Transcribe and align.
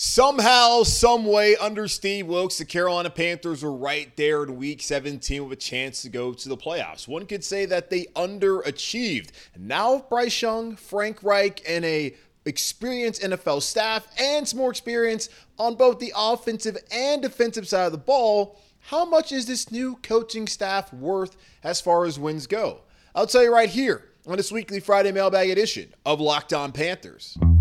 Somehow, 0.00 0.84
some 0.84 1.24
way, 1.24 1.56
under 1.56 1.88
Steve 1.88 2.28
Wilks, 2.28 2.58
the 2.58 2.64
Carolina 2.64 3.10
Panthers 3.10 3.64
were 3.64 3.74
right 3.74 4.16
there 4.16 4.44
in 4.44 4.56
Week 4.56 4.80
17 4.80 5.42
with 5.42 5.58
a 5.58 5.60
chance 5.60 6.02
to 6.02 6.08
go 6.08 6.32
to 6.32 6.48
the 6.48 6.56
playoffs. 6.56 7.08
One 7.08 7.26
could 7.26 7.42
say 7.42 7.66
that 7.66 7.90
they 7.90 8.04
underachieved. 8.14 9.30
Now, 9.58 10.06
Bryce 10.08 10.40
Young, 10.40 10.76
Frank 10.76 11.24
Reich, 11.24 11.62
and 11.68 11.84
a 11.84 12.14
experienced 12.44 13.22
NFL 13.22 13.60
staff 13.60 14.06
and 14.20 14.46
some 14.46 14.60
more 14.60 14.70
experience 14.70 15.30
on 15.58 15.74
both 15.74 15.98
the 15.98 16.12
offensive 16.16 16.78
and 16.92 17.20
defensive 17.20 17.66
side 17.66 17.86
of 17.86 17.92
the 17.92 17.98
ball, 17.98 18.56
how 18.78 19.04
much 19.04 19.32
is 19.32 19.46
this 19.46 19.72
new 19.72 19.96
coaching 20.04 20.46
staff 20.46 20.92
worth 20.92 21.36
as 21.64 21.80
far 21.80 22.04
as 22.04 22.20
wins 22.20 22.46
go? 22.46 22.82
I'll 23.16 23.26
tell 23.26 23.42
you 23.42 23.52
right 23.52 23.68
here 23.68 24.04
on 24.28 24.36
this 24.36 24.52
weekly 24.52 24.78
Friday 24.78 25.10
mailbag 25.10 25.50
edition 25.50 25.92
of 26.06 26.20
Locked 26.20 26.52
On 26.52 26.70
Panthers. 26.70 27.36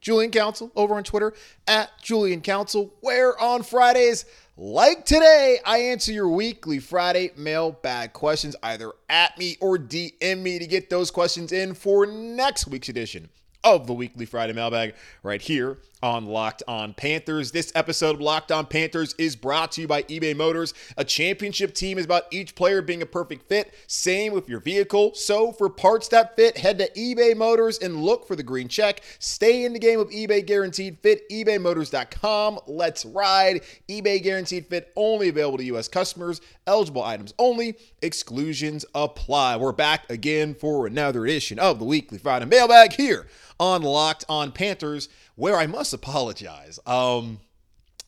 Julian 0.00 0.30
Council 0.30 0.70
over 0.74 0.94
on 0.94 1.04
Twitter 1.04 1.32
at 1.66 1.90
Julian 2.02 2.40
Council, 2.40 2.94
where 3.00 3.38
on 3.40 3.62
Fridays, 3.62 4.24
like 4.56 5.04
today, 5.04 5.58
I 5.64 5.78
answer 5.78 6.12
your 6.12 6.28
weekly 6.28 6.78
Friday 6.78 7.32
mailbag 7.36 8.12
questions. 8.12 8.56
Either 8.62 8.92
at 9.08 9.38
me 9.38 9.56
or 9.60 9.78
DM 9.78 10.38
me 10.42 10.58
to 10.58 10.66
get 10.66 10.90
those 10.90 11.10
questions 11.10 11.52
in 11.52 11.74
for 11.74 12.06
next 12.06 12.66
week's 12.66 12.88
edition 12.88 13.28
of 13.64 13.86
the 13.86 13.94
weekly 13.94 14.26
Friday 14.26 14.52
mailbag 14.52 14.94
right 15.22 15.40
here 15.40 15.78
on 16.02 16.26
Locked 16.26 16.62
On 16.66 16.94
Panthers. 16.94 17.52
This 17.52 17.72
episode 17.74 18.16
of 18.16 18.20
Locked 18.20 18.52
On 18.52 18.66
Panthers 18.66 19.14
is 19.18 19.36
brought 19.36 19.72
to 19.72 19.82
you 19.82 19.88
by 19.88 20.02
eBay 20.04 20.34
Motors. 20.34 20.72
A 20.96 21.04
championship 21.04 21.74
team 21.74 21.98
is 21.98 22.04
about 22.04 22.24
each 22.30 22.54
player 22.54 22.82
being 22.82 23.02
a 23.02 23.06
perfect 23.06 23.48
fit. 23.48 23.74
Same 23.86 24.32
with 24.32 24.48
your 24.48 24.60
vehicle. 24.60 25.14
So 25.14 25.52
for 25.52 25.68
parts 25.68 26.08
that 26.08 26.36
fit, 26.36 26.58
head 26.58 26.78
to 26.78 26.90
eBay 26.92 27.36
Motors 27.36 27.78
and 27.78 28.02
look 28.02 28.26
for 28.26 28.36
the 28.36 28.42
green 28.42 28.68
check. 28.68 29.02
Stay 29.18 29.64
in 29.64 29.72
the 29.72 29.78
game 29.78 29.98
with 29.98 30.10
eBay 30.10 30.44
Guaranteed 30.44 30.98
Fit. 31.00 31.28
ebaymotors.com. 31.30 32.60
Let's 32.66 33.04
ride. 33.04 33.60
eBay 33.88 34.22
Guaranteed 34.22 34.66
Fit 34.66 34.92
only 34.96 35.28
available 35.28 35.58
to 35.58 35.64
U.S. 35.64 35.88
customers. 35.88 36.40
Eligible 36.66 37.02
items 37.02 37.34
only. 37.38 37.76
Exclusions 38.02 38.84
apply. 38.94 39.56
We're 39.56 39.72
back 39.72 40.10
again 40.10 40.54
for 40.54 40.86
another 40.86 41.24
edition 41.24 41.58
of 41.58 41.78
the 41.78 41.84
weekly 41.84 42.18
Friday 42.18 42.46
mailbag 42.46 42.94
here 42.94 43.26
on 43.58 43.82
Locked 43.82 44.24
On 44.28 44.52
Panthers 44.52 45.08
where 45.40 45.56
I 45.56 45.66
must 45.66 45.89
apologize. 45.92 46.78
Um, 46.86 47.40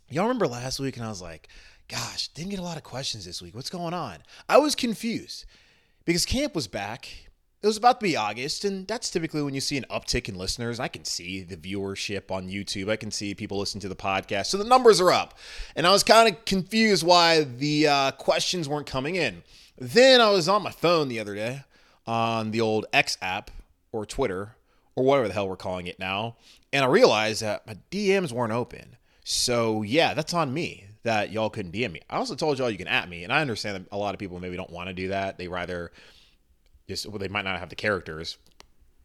y'all 0.08 0.24
remember 0.24 0.46
last 0.46 0.80
week, 0.80 0.96
and 0.96 1.04
I 1.04 1.08
was 1.08 1.22
like, 1.22 1.48
gosh, 1.88 2.28
didn't 2.28 2.50
get 2.50 2.58
a 2.58 2.64
lot 2.64 2.76
of 2.76 2.82
questions 2.82 3.24
this 3.24 3.42
week. 3.42 3.54
What's 3.54 3.70
going 3.70 3.94
on? 3.94 4.18
I 4.48 4.58
was 4.58 4.74
confused 4.74 5.44
because 6.04 6.24
camp 6.26 6.54
was 6.54 6.66
back. 6.66 7.08
It 7.62 7.66
was 7.66 7.76
about 7.76 8.00
to 8.00 8.04
be 8.04 8.16
August, 8.16 8.64
and 8.64 8.88
that's 8.88 9.08
typically 9.08 9.40
when 9.40 9.54
you 9.54 9.60
see 9.60 9.76
an 9.76 9.84
uptick 9.88 10.28
in 10.28 10.34
listeners. 10.34 10.80
I 10.80 10.88
can 10.88 11.04
see 11.04 11.42
the 11.42 11.56
viewership 11.56 12.30
on 12.32 12.48
YouTube. 12.48 12.90
I 12.90 12.96
can 12.96 13.12
see 13.12 13.34
people 13.34 13.58
listen 13.58 13.80
to 13.80 13.88
the 13.88 13.94
podcast. 13.94 14.46
So 14.46 14.58
the 14.58 14.64
numbers 14.64 15.00
are 15.00 15.12
up. 15.12 15.38
And 15.76 15.86
I 15.86 15.92
was 15.92 16.02
kind 16.02 16.28
of 16.28 16.44
confused 16.44 17.06
why 17.06 17.44
the 17.44 17.86
uh, 17.86 18.10
questions 18.12 18.68
weren't 18.68 18.88
coming 18.88 19.14
in. 19.14 19.44
Then 19.78 20.20
I 20.20 20.30
was 20.30 20.48
on 20.48 20.64
my 20.64 20.72
phone 20.72 21.08
the 21.08 21.20
other 21.20 21.36
day 21.36 21.62
on 22.04 22.50
the 22.50 22.60
old 22.60 22.86
X 22.92 23.16
app 23.22 23.50
or 23.92 24.04
Twitter 24.04 24.56
or 24.96 25.04
whatever 25.04 25.28
the 25.28 25.34
hell 25.34 25.48
we're 25.48 25.56
calling 25.56 25.86
it 25.86 25.98
now. 25.98 26.36
And 26.72 26.84
I 26.84 26.88
realized 26.88 27.42
that 27.42 27.66
my 27.66 27.76
DMs 27.90 28.32
weren't 28.32 28.52
open. 28.52 28.96
So 29.24 29.82
yeah, 29.82 30.14
that's 30.14 30.34
on 30.34 30.52
me 30.52 30.86
that 31.04 31.32
y'all 31.32 31.50
couldn't 31.50 31.72
DM 31.72 31.92
me. 31.92 32.00
I 32.08 32.16
also 32.16 32.34
told 32.34 32.58
y'all 32.58 32.70
you 32.70 32.78
can 32.78 32.88
at 32.88 33.08
me, 33.08 33.24
and 33.24 33.32
I 33.32 33.40
understand 33.40 33.76
that 33.76 33.94
a 33.94 33.98
lot 33.98 34.14
of 34.14 34.18
people 34.18 34.40
maybe 34.40 34.56
don't 34.56 34.70
want 34.70 34.88
to 34.88 34.94
do 34.94 35.08
that. 35.08 35.38
They 35.38 35.48
rather 35.48 35.92
just 36.88 37.06
well, 37.06 37.18
they 37.18 37.28
might 37.28 37.44
not 37.44 37.58
have 37.58 37.68
the 37.68 37.76
characters 37.76 38.38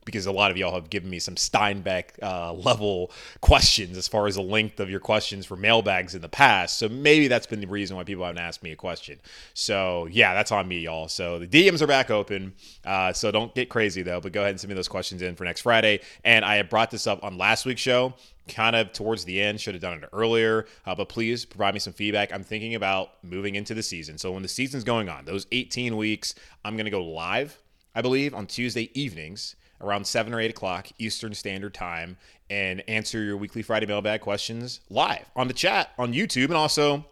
because 0.07 0.25
a 0.25 0.31
lot 0.31 0.49
of 0.49 0.57
y'all 0.57 0.73
have 0.73 0.89
given 0.89 1.09
me 1.09 1.19
some 1.19 1.35
Steinbeck 1.35 2.23
uh, 2.23 2.53
level 2.53 3.11
questions 3.41 3.97
as 3.97 4.07
far 4.07 4.25
as 4.25 4.35
the 4.35 4.41
length 4.41 4.79
of 4.79 4.89
your 4.89 5.01
questions 5.01 5.45
for 5.45 5.57
mailbags 5.57 6.15
in 6.15 6.21
the 6.21 6.29
past. 6.29 6.77
So 6.77 6.87
maybe 6.87 7.27
that's 7.27 7.45
been 7.45 7.59
the 7.59 7.67
reason 7.67 7.97
why 7.97 8.05
people 8.05 8.23
haven't 8.23 8.41
asked 8.41 8.63
me 8.63 8.71
a 8.71 8.75
question. 8.75 9.19
So 9.53 10.07
yeah, 10.09 10.33
that's 10.33 10.51
on 10.51 10.67
me, 10.67 10.79
y'all. 10.79 11.09
So 11.09 11.37
the 11.37 11.47
DMs 11.47 11.81
are 11.81 11.87
back 11.87 12.09
open. 12.09 12.53
Uh, 12.85 13.11
so 13.11 13.29
don't 13.29 13.53
get 13.53 13.69
crazy 13.69 14.01
though, 14.01 14.21
but 14.21 14.31
go 14.31 14.39
ahead 14.39 14.51
and 14.51 14.59
send 14.59 14.69
me 14.69 14.75
those 14.75 14.87
questions 14.87 15.21
in 15.21 15.35
for 15.35 15.43
next 15.43 15.61
Friday. 15.61 15.99
And 16.23 16.45
I 16.45 16.61
brought 16.61 16.89
this 16.89 17.05
up 17.05 17.23
on 17.23 17.37
last 17.37 17.65
week's 17.65 17.81
show 17.81 18.13
kind 18.47 18.75
of 18.75 18.93
towards 18.93 19.25
the 19.25 19.41
end. 19.41 19.59
Should 19.59 19.75
have 19.75 19.81
done 19.81 20.01
it 20.01 20.09
earlier, 20.13 20.65
uh, 20.85 20.95
but 20.95 21.09
please 21.09 21.45
provide 21.45 21.73
me 21.73 21.79
some 21.79 21.93
feedback. 21.93 22.33
I'm 22.33 22.43
thinking 22.43 22.75
about 22.75 23.23
moving 23.23 23.55
into 23.55 23.73
the 23.73 23.83
season. 23.83 24.17
So 24.17 24.31
when 24.31 24.41
the 24.41 24.47
season's 24.47 24.83
going 24.83 25.09
on, 25.09 25.25
those 25.25 25.47
18 25.51 25.97
weeks, 25.97 26.33
I'm 26.63 26.75
going 26.75 26.85
to 26.85 26.91
go 26.91 27.03
live, 27.03 27.61
I 27.93 28.01
believe, 28.01 28.33
on 28.33 28.47
Tuesday 28.47 28.89
evenings 28.93 29.55
around 29.81 30.05
7 30.05 30.33
or 30.33 30.39
8 30.39 30.49
o'clock 30.49 30.87
Eastern 30.97 31.33
Standard 31.33 31.73
Time 31.73 32.17
and 32.49 32.83
answer 32.87 33.23
your 33.23 33.37
weekly 33.37 33.61
Friday 33.61 33.85
mailbag 33.85 34.21
questions 34.21 34.79
live 34.89 35.29
on 35.35 35.47
the 35.47 35.53
chat 35.53 35.91
on 35.97 36.13
YouTube. 36.13 36.45
And 36.45 36.55
also, 36.55 37.05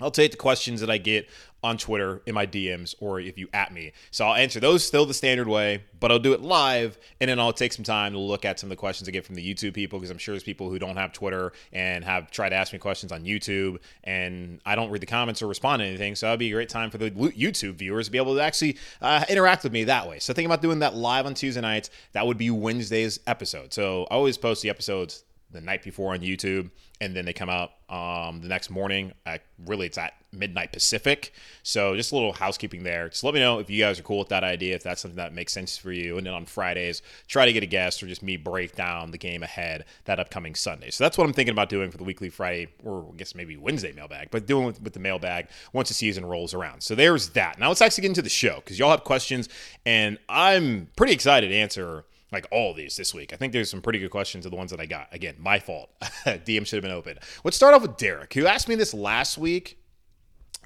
I'll 0.00 0.10
take 0.10 0.32
the 0.32 0.36
questions 0.36 0.80
that 0.80 0.90
I 0.90 0.98
get 0.98 1.28
on 1.64 1.78
Twitter 1.78 2.20
in 2.26 2.34
my 2.34 2.46
DMs 2.46 2.94
or 3.00 3.18
if 3.18 3.38
you 3.38 3.48
at 3.54 3.72
me. 3.72 3.92
So 4.10 4.26
I'll 4.26 4.34
answer 4.34 4.60
those 4.60 4.84
still 4.84 5.06
the 5.06 5.14
standard 5.14 5.48
way, 5.48 5.82
but 5.98 6.12
I'll 6.12 6.18
do 6.18 6.34
it 6.34 6.42
live 6.42 6.98
and 7.20 7.30
then 7.30 7.40
I'll 7.40 7.54
take 7.54 7.72
some 7.72 7.84
time 7.84 8.12
to 8.12 8.18
look 8.18 8.44
at 8.44 8.60
some 8.60 8.66
of 8.66 8.70
the 8.70 8.76
questions 8.76 9.08
I 9.08 9.12
get 9.12 9.24
from 9.24 9.34
the 9.34 9.54
YouTube 9.54 9.72
people 9.72 9.98
because 9.98 10.10
I'm 10.10 10.18
sure 10.18 10.34
there's 10.34 10.44
people 10.44 10.68
who 10.68 10.78
don't 10.78 10.96
have 10.96 11.14
Twitter 11.14 11.54
and 11.72 12.04
have 12.04 12.30
tried 12.30 12.50
to 12.50 12.56
ask 12.56 12.74
me 12.74 12.78
questions 12.78 13.12
on 13.12 13.24
YouTube 13.24 13.78
and 14.04 14.60
I 14.66 14.74
don't 14.74 14.90
read 14.90 15.00
the 15.00 15.06
comments 15.06 15.40
or 15.40 15.46
respond 15.46 15.80
to 15.80 15.86
anything. 15.86 16.14
So 16.14 16.26
that'd 16.26 16.38
be 16.38 16.48
a 16.48 16.52
great 16.52 16.68
time 16.68 16.90
for 16.90 16.98
the 16.98 17.10
YouTube 17.10 17.76
viewers 17.76 18.06
to 18.06 18.12
be 18.12 18.18
able 18.18 18.34
to 18.34 18.42
actually 18.42 18.76
uh, 19.00 19.24
interact 19.30 19.64
with 19.64 19.72
me 19.72 19.84
that 19.84 20.06
way. 20.06 20.18
So 20.18 20.34
think 20.34 20.44
about 20.44 20.60
doing 20.60 20.80
that 20.80 20.94
live 20.94 21.24
on 21.24 21.32
Tuesday 21.32 21.62
nights. 21.62 21.88
That 22.12 22.26
would 22.26 22.36
be 22.36 22.50
Wednesday's 22.50 23.20
episode. 23.26 23.72
So 23.72 24.06
I 24.10 24.14
always 24.14 24.36
post 24.36 24.60
the 24.60 24.68
episodes 24.68 25.24
the 25.54 25.60
night 25.60 25.82
before 25.82 26.12
on 26.12 26.20
YouTube, 26.20 26.70
and 27.04 27.14
then 27.14 27.26
they 27.26 27.34
come 27.34 27.50
out 27.50 27.72
um, 27.90 28.40
the 28.40 28.48
next 28.48 28.70
morning. 28.70 29.12
At, 29.26 29.42
really, 29.66 29.86
it's 29.86 29.98
at 29.98 30.14
midnight 30.32 30.72
Pacific. 30.72 31.34
So 31.62 31.94
just 31.94 32.12
a 32.12 32.14
little 32.14 32.32
housekeeping 32.32 32.82
there. 32.82 33.10
Just 33.10 33.22
let 33.22 33.34
me 33.34 33.40
know 33.40 33.58
if 33.58 33.68
you 33.68 33.78
guys 33.82 34.00
are 34.00 34.02
cool 34.02 34.18
with 34.18 34.30
that 34.30 34.42
idea, 34.42 34.74
if 34.74 34.82
that's 34.82 35.02
something 35.02 35.16
that 35.16 35.34
makes 35.34 35.52
sense 35.52 35.76
for 35.76 35.92
you. 35.92 36.16
And 36.16 36.26
then 36.26 36.32
on 36.32 36.46
Fridays, 36.46 37.02
try 37.28 37.44
to 37.44 37.52
get 37.52 37.62
a 37.62 37.66
guest 37.66 38.02
or 38.02 38.06
just 38.06 38.22
me 38.22 38.38
break 38.38 38.74
down 38.74 39.10
the 39.10 39.18
game 39.18 39.42
ahead 39.42 39.84
that 40.06 40.18
upcoming 40.18 40.54
Sunday. 40.54 40.90
So 40.90 41.04
that's 41.04 41.18
what 41.18 41.24
I'm 41.24 41.34
thinking 41.34 41.52
about 41.52 41.68
doing 41.68 41.90
for 41.90 41.98
the 41.98 42.04
weekly 42.04 42.30
Friday, 42.30 42.68
or 42.82 43.06
I 43.12 43.16
guess 43.16 43.34
maybe 43.34 43.56
Wednesday 43.56 43.92
mailbag, 43.92 44.30
but 44.30 44.46
doing 44.46 44.64
with, 44.64 44.80
with 44.80 44.94
the 44.94 45.00
mailbag 45.00 45.48
once 45.74 45.88
the 45.88 45.94
season 45.94 46.24
rolls 46.24 46.54
around. 46.54 46.82
So 46.82 46.94
there's 46.94 47.28
that. 47.30 47.58
Now 47.58 47.68
let's 47.68 47.82
actually 47.82 48.02
get 48.02 48.08
into 48.08 48.22
the 48.22 48.30
show 48.30 48.56
because 48.56 48.78
y'all 48.78 48.90
have 48.90 49.04
questions, 49.04 49.48
and 49.84 50.18
I'm 50.28 50.88
pretty 50.96 51.12
excited 51.12 51.48
to 51.48 51.54
answer 51.54 52.06
like 52.34 52.46
all 52.50 52.74
these 52.74 52.96
this 52.96 53.14
week. 53.14 53.32
I 53.32 53.36
think 53.36 53.52
there's 53.52 53.70
some 53.70 53.80
pretty 53.80 53.98
good 53.98 54.10
questions 54.10 54.44
of 54.44 54.50
the 54.50 54.56
ones 54.56 54.70
that 54.70 54.80
I 54.80 54.86
got. 54.86 55.08
Again, 55.12 55.36
my 55.38 55.58
fault. 55.58 55.90
DM 56.02 56.66
should 56.66 56.76
have 56.76 56.82
been 56.82 56.90
open. 56.90 57.18
Let's 57.44 57.56
start 57.56 57.74
off 57.74 57.82
with 57.82 57.96
Derek, 57.96 58.34
who 58.34 58.46
asked 58.46 58.68
me 58.68 58.74
this 58.74 58.92
last 58.92 59.38
week, 59.38 59.78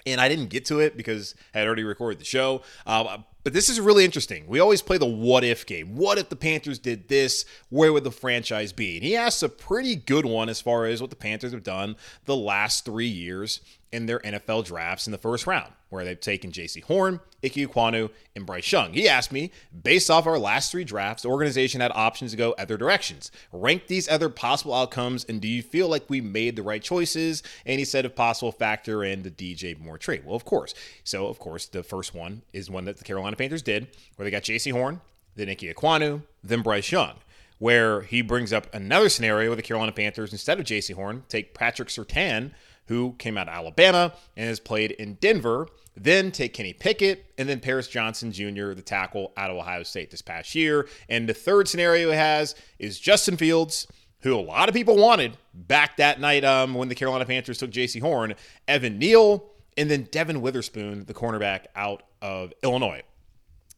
and 0.07 0.21
I 0.21 0.29
didn't 0.29 0.49
get 0.49 0.65
to 0.67 0.81
it 0.81 0.97
because 0.97 1.35
I 1.55 1.59
had 1.59 1.67
already 1.67 1.85
recorded 1.85 2.19
the 2.19 2.25
show. 2.25 2.63
Uh, 2.87 3.19
but 3.45 3.53
this 3.53 3.69
is 3.69 3.81
really 3.81 4.05
interesting. 4.05 4.47
We 4.47 4.61
always 4.61 4.83
play 4.83 4.99
the 4.99 5.07
what 5.07 5.45
if 5.45 5.65
game. 5.65 5.97
What 5.97 6.19
if 6.19 6.29
the 6.29 6.37
Panthers 6.37 6.79
did 6.79 7.09
this? 7.09 7.45
Where 7.71 7.93
would 7.93 8.05
the 8.05 8.11
franchise 8.11 8.73
be? 8.73 8.97
And 8.97 9.05
he 9.05 9.17
asked 9.17 9.43
a 9.43 9.49
pretty 9.49 9.97
good 9.97 10.27
one 10.27 10.49
as 10.49 10.61
far 10.61 10.87
as 10.87 11.01
what 11.01 11.11
the 11.11 11.17
Panthers 11.17 11.53
have 11.53 11.63
done 11.63 11.97
the 12.27 12.37
last 12.37 12.85
three 12.85 13.09
years 13.09 13.61
in 13.91 14.07
their 14.07 14.19
NFL 14.21 14.67
drafts 14.67 15.07
in 15.07 15.13
the 15.13 15.19
first 15.19 15.47
round, 15.47 15.73
where 15.91 16.05
they've 16.05 16.21
taken 16.21 16.53
Jaycee 16.53 16.85
Horn, 16.85 17.21
Ike 17.43 17.55
Ekwonu, 17.55 18.11
and 18.37 18.45
Bryce 18.45 18.71
Young. 18.71 18.93
He 18.93 19.09
asked 19.09 19.33
me, 19.33 19.51
based 19.83 20.11
off 20.11 20.27
our 20.27 20.39
last 20.39 20.71
three 20.71 20.85
drafts, 20.85 21.23
the 21.23 21.31
organization 21.31 21.81
had 21.81 21.93
options 21.95 22.33
to 22.33 22.37
go 22.37 22.53
other 22.59 22.77
directions. 22.77 23.31
Rank 23.53 23.87
these 23.87 24.09
other 24.09 24.29
possible 24.29 24.75
outcomes, 24.75 25.25
and 25.25 25.41
do 25.41 25.49
you 25.49 25.63
feel 25.63 25.89
like 25.89 26.05
we 26.09 26.21
made 26.21 26.57
the 26.57 26.63
right 26.63 26.83
choices? 26.83 27.43
And 27.65 27.79
he 27.79 27.85
said, 27.85 28.05
if 28.05 28.15
possible, 28.15 28.53
factor 28.53 29.03
in 29.03 29.23
the 29.23 29.31
DJ 29.31 29.79
Moore 29.79 29.99
trade. 29.99 30.25
Well, 30.27 30.37
of 30.37 30.45
course. 30.45 30.75
So, 31.05 31.27
of 31.29 31.39
course, 31.39 31.67
the 31.67 31.83
first 31.83 32.15
one 32.15 32.43
is 32.53 32.69
one 32.71 32.85
that 32.85 32.99
the 32.99 33.05
Carolina 33.05 33.37
Panthers 33.37 33.63
did, 33.63 33.89
where 34.17 34.25
they 34.25 34.31
got 34.31 34.43
Jaycee 34.43 34.73
Horn, 34.73 35.01
then 35.37 35.49
Ike 35.49 35.61
Ekwonu, 35.61 36.23
then 36.43 36.63
Bryce 36.63 36.93
Young. 36.93 37.15
where 37.59 38.03
he 38.03 38.23
brings 38.23 38.53
up 38.53 38.73
another 38.73 39.09
scenario 39.09 39.51
with 39.51 39.59
the 39.59 39.63
Carolina 39.63 39.93
Panthers 39.93 40.33
instead 40.33 40.59
of 40.59 40.65
Jaycee 40.65 40.95
Horn, 40.95 41.25
take 41.29 41.55
Patrick 41.55 41.89
Surtain, 41.89 42.53
who 42.89 43.15
came 43.19 43.39
out 43.39 43.49
of 43.49 43.55
Alabama 43.55 44.13
and 44.37 44.49
has 44.49 44.61
played 44.61 44.93
in 44.93 45.15
Denver. 45.15 45.69
Then 45.97 46.31
take 46.31 46.55
Kenny 46.55 46.73
Pickett 46.73 47.33
and 47.39 47.49
then 47.49 47.61
Paris 47.61 47.89
Johnson 47.89 48.33
Jr., 48.33 48.73
the 48.73 48.83
tackle 48.83 49.33
out 49.37 49.51
of 49.51 49.57
Ohio 49.57 49.83
State 49.83 50.11
this 50.11 50.23
past 50.23 50.55
year. 50.55 50.89
And 51.09 51.29
the 51.29 51.35
third 51.35 51.69
scenario 51.69 52.11
he 52.11 52.17
has 52.17 52.55
is 52.79 52.99
Justin 52.99 53.37
Fields, 53.37 53.87
who 54.21 54.35
a 54.35 54.41
lot 54.41 54.69
of 54.69 54.75
people 54.75 54.97
wanted 54.97 55.37
back 55.55 55.97
that 55.97 56.21
night 56.21 56.45
um, 56.45 56.75
when 56.75 56.89
the 56.89 56.95
Carolina 56.95 57.25
Panthers 57.25 57.59
took 57.59 57.71
Jaycee 57.71 58.01
Horn, 58.01 58.35
Evan 58.67 58.99
Neal, 58.99 59.51
and 59.77 59.91
then 59.91 60.09
Devin 60.11 60.41
Witherspoon, 60.41 61.05
the 61.05 61.15
cornerback 61.15 61.67
out 61.77 62.03
of 62.23 62.53
Illinois. 62.63 63.03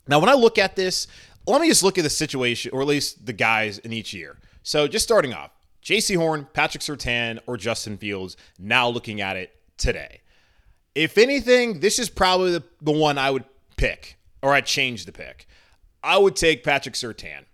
Now, 0.07 0.19
when 0.19 0.29
I 0.29 0.35
look 0.35 0.59
at 0.59 0.77
this, 0.77 1.07
let 1.47 1.61
me 1.61 1.69
just 1.69 1.83
look 1.83 1.99
at 1.99 2.05
the 2.05 2.11
situation, 2.11 2.71
or 2.73 2.81
at 2.81 2.87
least 2.87 3.27
the 3.27 3.33
guys 3.33 3.79
in 3.79 3.93
each 3.93 4.13
year. 4.13 4.39
So, 4.63 4.87
just 4.89 5.05
starting 5.05 5.33
off, 5.33 5.51
Jaycee 5.83 6.17
Horn, 6.17 6.47
Patrick 6.53 6.83
Surtain, 6.83 7.39
or 7.47 7.57
Justin 7.57 7.97
Fields, 7.97 8.37
now 8.59 8.89
looking 8.89 9.21
at 9.21 9.37
it 9.37 9.53
today. 9.77 10.21
If 10.95 11.19
anything, 11.19 11.81
this 11.81 11.99
is 11.99 12.11
probably 12.11 12.53
the, 12.53 12.65
the 12.81 12.93
one 12.93 13.19
I 13.19 13.31
would 13.31 13.45
pick, 13.77 14.19
or 14.43 14.53
I'd 14.53 14.67
change 14.67 15.07
the 15.07 15.13
pick. 15.13 15.47
I 16.03 16.19
would 16.19 16.37
take 16.37 16.65
Patrick 16.65 16.95
Surtain. 16.95 17.45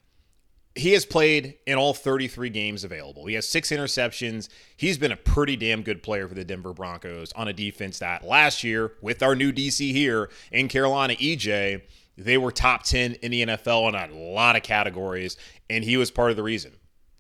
He 0.75 0.93
has 0.93 1.07
played 1.07 1.55
in 1.67 1.79
all 1.79 1.95
33 1.95 2.51
games 2.51 2.85
available. 2.85 3.25
He 3.27 3.35
has 3.35 3.49
six 3.49 3.71
interceptions. 3.71 4.49
He's 4.77 4.99
been 4.99 5.13
a 5.13 5.17
pretty 5.17 5.57
damn 5.57 5.83
good 5.83 6.03
player 6.03 6.29
for 6.29 6.35
the 6.35 6.45
Denver 6.45 6.75
Broncos 6.75 7.33
on 7.33 7.49
a 7.49 7.53
defense 7.53 7.99
that 8.01 8.25
last 8.27 8.63
year, 8.63 8.93
with 9.01 9.23
our 9.23 9.35
new 9.35 9.53
DC 9.53 9.91
here 9.93 10.29
in 10.53 10.69
Carolina, 10.69 11.15
EJ, 11.15 11.83
they 12.19 12.37
were 12.37 12.51
top 12.51 12.83
10 12.83 13.15
in 13.15 13.31
the 13.31 13.47
NFL 13.47 13.89
in 13.89 13.95
a 13.95 14.15
lot 14.15 14.57
of 14.57 14.63
categories, 14.63 15.37
and 15.71 15.83
he 15.83 15.97
was 15.97 16.11
part 16.11 16.31
of 16.31 16.37
the 16.37 16.43
reason. 16.43 16.73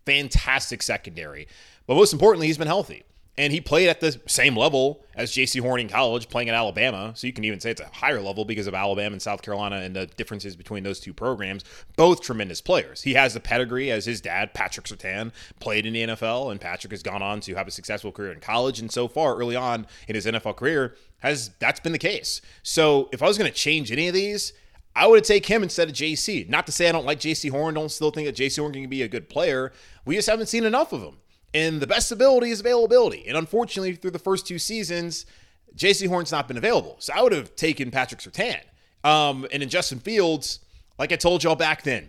Fantastic 0.06 0.82
secondary. 0.82 1.46
But 1.86 1.96
most 1.96 2.12
importantly, 2.12 2.46
he's 2.46 2.58
been 2.58 2.66
healthy. 2.66 3.04
And 3.38 3.52
he 3.52 3.60
played 3.60 3.88
at 3.90 4.00
the 4.00 4.18
same 4.26 4.56
level 4.56 5.04
as 5.14 5.30
Jaycee 5.30 5.60
Horn 5.60 5.80
in 5.80 5.88
college, 5.88 6.30
playing 6.30 6.48
at 6.48 6.54
Alabama. 6.54 7.12
So 7.14 7.26
you 7.26 7.34
can 7.34 7.44
even 7.44 7.60
say 7.60 7.70
it's 7.70 7.82
a 7.82 7.90
higher 7.92 8.20
level 8.22 8.46
because 8.46 8.66
of 8.66 8.72
Alabama 8.72 9.12
and 9.12 9.20
South 9.20 9.42
Carolina 9.42 9.76
and 9.76 9.94
the 9.94 10.06
differences 10.06 10.56
between 10.56 10.84
those 10.84 11.00
two 11.00 11.12
programs. 11.12 11.62
Both 11.96 12.22
tremendous 12.22 12.62
players. 12.62 13.02
He 13.02 13.12
has 13.12 13.34
the 13.34 13.40
pedigree 13.40 13.90
as 13.90 14.06
his 14.06 14.22
dad, 14.22 14.54
Patrick 14.54 14.86
Surtain, 14.86 15.32
played 15.60 15.84
in 15.84 15.92
the 15.92 16.06
NFL, 16.06 16.50
and 16.50 16.58
Patrick 16.58 16.92
has 16.92 17.02
gone 17.02 17.22
on 17.22 17.40
to 17.40 17.54
have 17.56 17.68
a 17.68 17.72
successful 17.72 18.10
career 18.10 18.32
in 18.32 18.40
college. 18.40 18.80
And 18.80 18.90
so 18.90 19.06
far, 19.06 19.36
early 19.36 19.56
on 19.56 19.86
in 20.08 20.14
his 20.14 20.24
NFL 20.24 20.56
career, 20.56 20.96
has 21.18 21.50
that's 21.58 21.80
been 21.80 21.92
the 21.92 21.98
case. 21.98 22.40
So 22.62 23.10
if 23.12 23.22
I 23.22 23.26
was 23.26 23.36
going 23.36 23.50
to 23.50 23.56
change 23.56 23.92
any 23.92 24.08
of 24.08 24.14
these, 24.14 24.54
I 24.94 25.06
would 25.06 25.24
take 25.24 25.44
him 25.44 25.62
instead 25.62 25.90
of 25.90 25.94
JC. 25.94 26.48
Not 26.48 26.64
to 26.66 26.72
say 26.72 26.88
I 26.88 26.92
don't 26.92 27.04
like 27.04 27.20
Jaycee 27.20 27.50
Horn, 27.50 27.74
don't 27.74 27.90
still 27.90 28.10
think 28.10 28.26
that 28.26 28.34
Jaycee 28.34 28.58
Horn 28.58 28.72
can 28.72 28.88
be 28.88 29.02
a 29.02 29.08
good 29.08 29.28
player. 29.28 29.72
We 30.06 30.14
just 30.14 30.28
haven't 30.28 30.46
seen 30.46 30.64
enough 30.64 30.94
of 30.94 31.02
him. 31.02 31.18
And 31.52 31.80
the 31.80 31.86
best 31.86 32.10
ability 32.10 32.50
is 32.50 32.60
availability. 32.60 33.26
And 33.28 33.36
unfortunately, 33.36 33.94
through 33.94 34.12
the 34.12 34.18
first 34.18 34.46
two 34.46 34.58
seasons, 34.58 35.26
Jaycee 35.76 36.08
Horn's 36.08 36.32
not 36.32 36.48
been 36.48 36.56
available. 36.56 36.96
So 36.98 37.12
I 37.14 37.22
would 37.22 37.32
have 37.32 37.54
taken 37.56 37.90
Patrick 37.90 38.20
Surtain. 38.20 38.60
Um, 39.04 39.46
and 39.52 39.62
in 39.62 39.68
Justin 39.68 39.98
Fields, 39.98 40.60
like 40.98 41.12
I 41.12 41.16
told 41.16 41.44
y'all 41.44 41.56
back 41.56 41.82
then, 41.82 42.08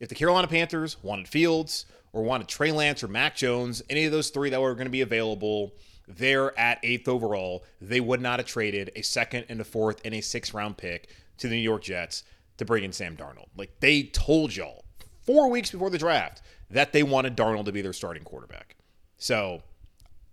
if 0.00 0.08
the 0.08 0.14
Carolina 0.14 0.48
Panthers 0.48 0.96
wanted 1.02 1.28
Fields 1.28 1.86
or 2.12 2.22
wanted 2.22 2.48
Trey 2.48 2.72
Lance 2.72 3.02
or 3.02 3.08
Mac 3.08 3.36
Jones, 3.36 3.82
any 3.88 4.04
of 4.04 4.12
those 4.12 4.30
three 4.30 4.50
that 4.50 4.60
were 4.60 4.74
going 4.74 4.86
to 4.86 4.90
be 4.90 5.00
available, 5.02 5.72
they're 6.06 6.58
at 6.58 6.78
eighth 6.82 7.08
overall. 7.08 7.64
They 7.80 8.00
would 8.00 8.20
not 8.20 8.38
have 8.38 8.46
traded 8.46 8.90
a 8.96 9.02
second 9.02 9.46
and 9.48 9.60
a 9.60 9.64
fourth 9.64 10.00
and 10.04 10.14
a 10.14 10.20
sixth 10.20 10.52
round 10.52 10.76
pick 10.76 11.08
to 11.38 11.48
the 11.48 11.56
New 11.56 11.62
York 11.62 11.82
Jets 11.82 12.24
to 12.58 12.64
bring 12.64 12.84
in 12.84 12.92
Sam 12.92 13.16
Darnold. 13.16 13.48
Like 13.56 13.80
they 13.80 14.04
told 14.04 14.54
y'all 14.54 14.84
four 15.22 15.48
weeks 15.48 15.70
before 15.70 15.90
the 15.90 15.98
draft 15.98 16.42
that 16.70 16.92
they 16.92 17.02
wanted 17.02 17.36
Darnold 17.36 17.66
to 17.66 17.72
be 17.72 17.82
their 17.82 17.92
starting 17.92 18.24
quarterback. 18.24 18.76
So 19.16 19.62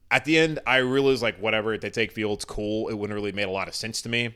at 0.10 0.26
the 0.26 0.38
end, 0.38 0.60
I 0.68 0.78
realized 0.78 1.22
like, 1.22 1.38
whatever, 1.38 1.74
if 1.74 1.82
they 1.82 1.90
take 1.90 2.12
Fields, 2.12 2.46
cool. 2.46 2.90
It 2.90 2.98
wouldn't 2.98 3.16
really 3.16 3.32
made 3.32 3.48
a 3.48 3.52
lot 3.52 3.68
of 3.68 3.76
sense 3.76 4.02
to 4.04 4.10
me. 4.10 4.36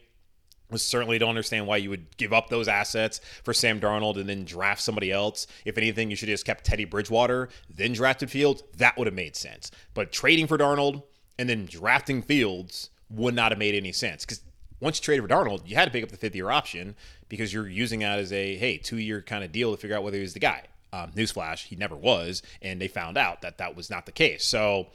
I 0.72 0.78
certainly 0.78 1.20
don't 1.20 1.30
understand 1.30 1.68
why 1.68 1.78
you 1.78 1.92
would 1.92 2.18
give 2.18 2.34
up 2.34 2.50
those 2.50 2.68
assets 2.68 3.22
for 3.44 3.54
Sam 3.54 3.80
Darnold 3.80 4.20
and 4.20 4.28
then 4.28 4.46
draft 4.46 4.82
somebody 4.82 5.12
else. 5.12 5.46
If 5.64 5.78
anything, 5.78 6.10
you 6.10 6.16
should 6.16 6.28
have 6.28 6.34
just 6.34 6.46
kept 6.46 6.64
Teddy 6.64 6.86
Bridgewater, 6.86 7.50
then 7.70 7.94
drafted 7.94 8.32
Fields. 8.32 8.64
That 8.78 8.98
would 8.98 9.06
have 9.06 9.14
made 9.14 9.36
sense. 9.36 9.70
But 9.94 10.12
trading 10.12 10.48
for 10.48 10.58
Darnold 10.58 11.04
and 11.38 11.48
then 11.48 11.66
drafting 11.66 12.22
Fields 12.22 12.90
would 13.10 13.36
not 13.36 13.52
have 13.52 13.60
made 13.60 13.76
any 13.76 13.92
sense 13.92 14.26
because 14.26 14.42
once 14.80 15.00
you 15.00 15.04
traded 15.04 15.24
for 15.24 15.30
Darnold, 15.30 15.68
you 15.68 15.76
had 15.76 15.86
to 15.86 15.92
pick 15.92 16.04
up 16.04 16.10
the 16.10 16.18
fifth 16.18 16.36
year 16.36 16.50
option 16.50 16.96
because 17.30 17.54
you're 17.54 17.68
using 17.68 18.00
that 18.00 18.20
as 18.20 18.34
a 18.34 18.56
hey 18.58 18.78
two 18.78 18.98
year 18.98 19.22
kind 19.22 19.44
of 19.44 19.52
deal 19.52 19.72
to 19.72 19.78
figure 19.78 19.96
out 19.96 20.04
whether 20.04 20.18
he's 20.18 20.34
the 20.34 20.40
guy. 20.40 20.64
Um, 20.96 21.12
newsflash, 21.12 21.66
he 21.66 21.76
never 21.76 21.96
was, 21.96 22.42
and 22.62 22.80
they 22.80 22.88
found 22.88 23.18
out 23.18 23.42
that 23.42 23.58
that 23.58 23.76
was 23.76 23.90
not 23.90 24.06
the 24.06 24.12
case. 24.14 24.46
So 24.46 24.88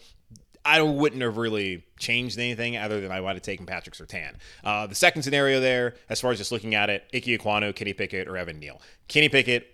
I 0.64 0.80
wouldn't 0.82 1.22
have 1.22 1.36
really 1.36 1.84
changed 1.98 2.38
anything 2.38 2.76
other 2.76 3.00
than 3.00 3.12
I 3.12 3.20
might 3.20 3.34
have 3.34 3.42
taken 3.42 3.66
Patrick 3.66 3.94
Surtain. 3.94 4.34
Uh, 4.64 4.86
the 4.86 4.94
second 4.94 5.22
scenario 5.22 5.60
there, 5.60 5.96
as 6.08 6.20
far 6.20 6.30
as 6.30 6.38
just 6.38 6.52
looking 6.52 6.74
at 6.74 6.90
it, 6.90 7.04
Ike 7.14 7.24
Ekwonu, 7.24 7.74
Kenny 7.74 7.92
Pickett, 7.92 8.28
or 8.28 8.36
Evan 8.36 8.58
Neal. 8.58 8.80
Kenny 9.08 9.28
Pickett, 9.28 9.66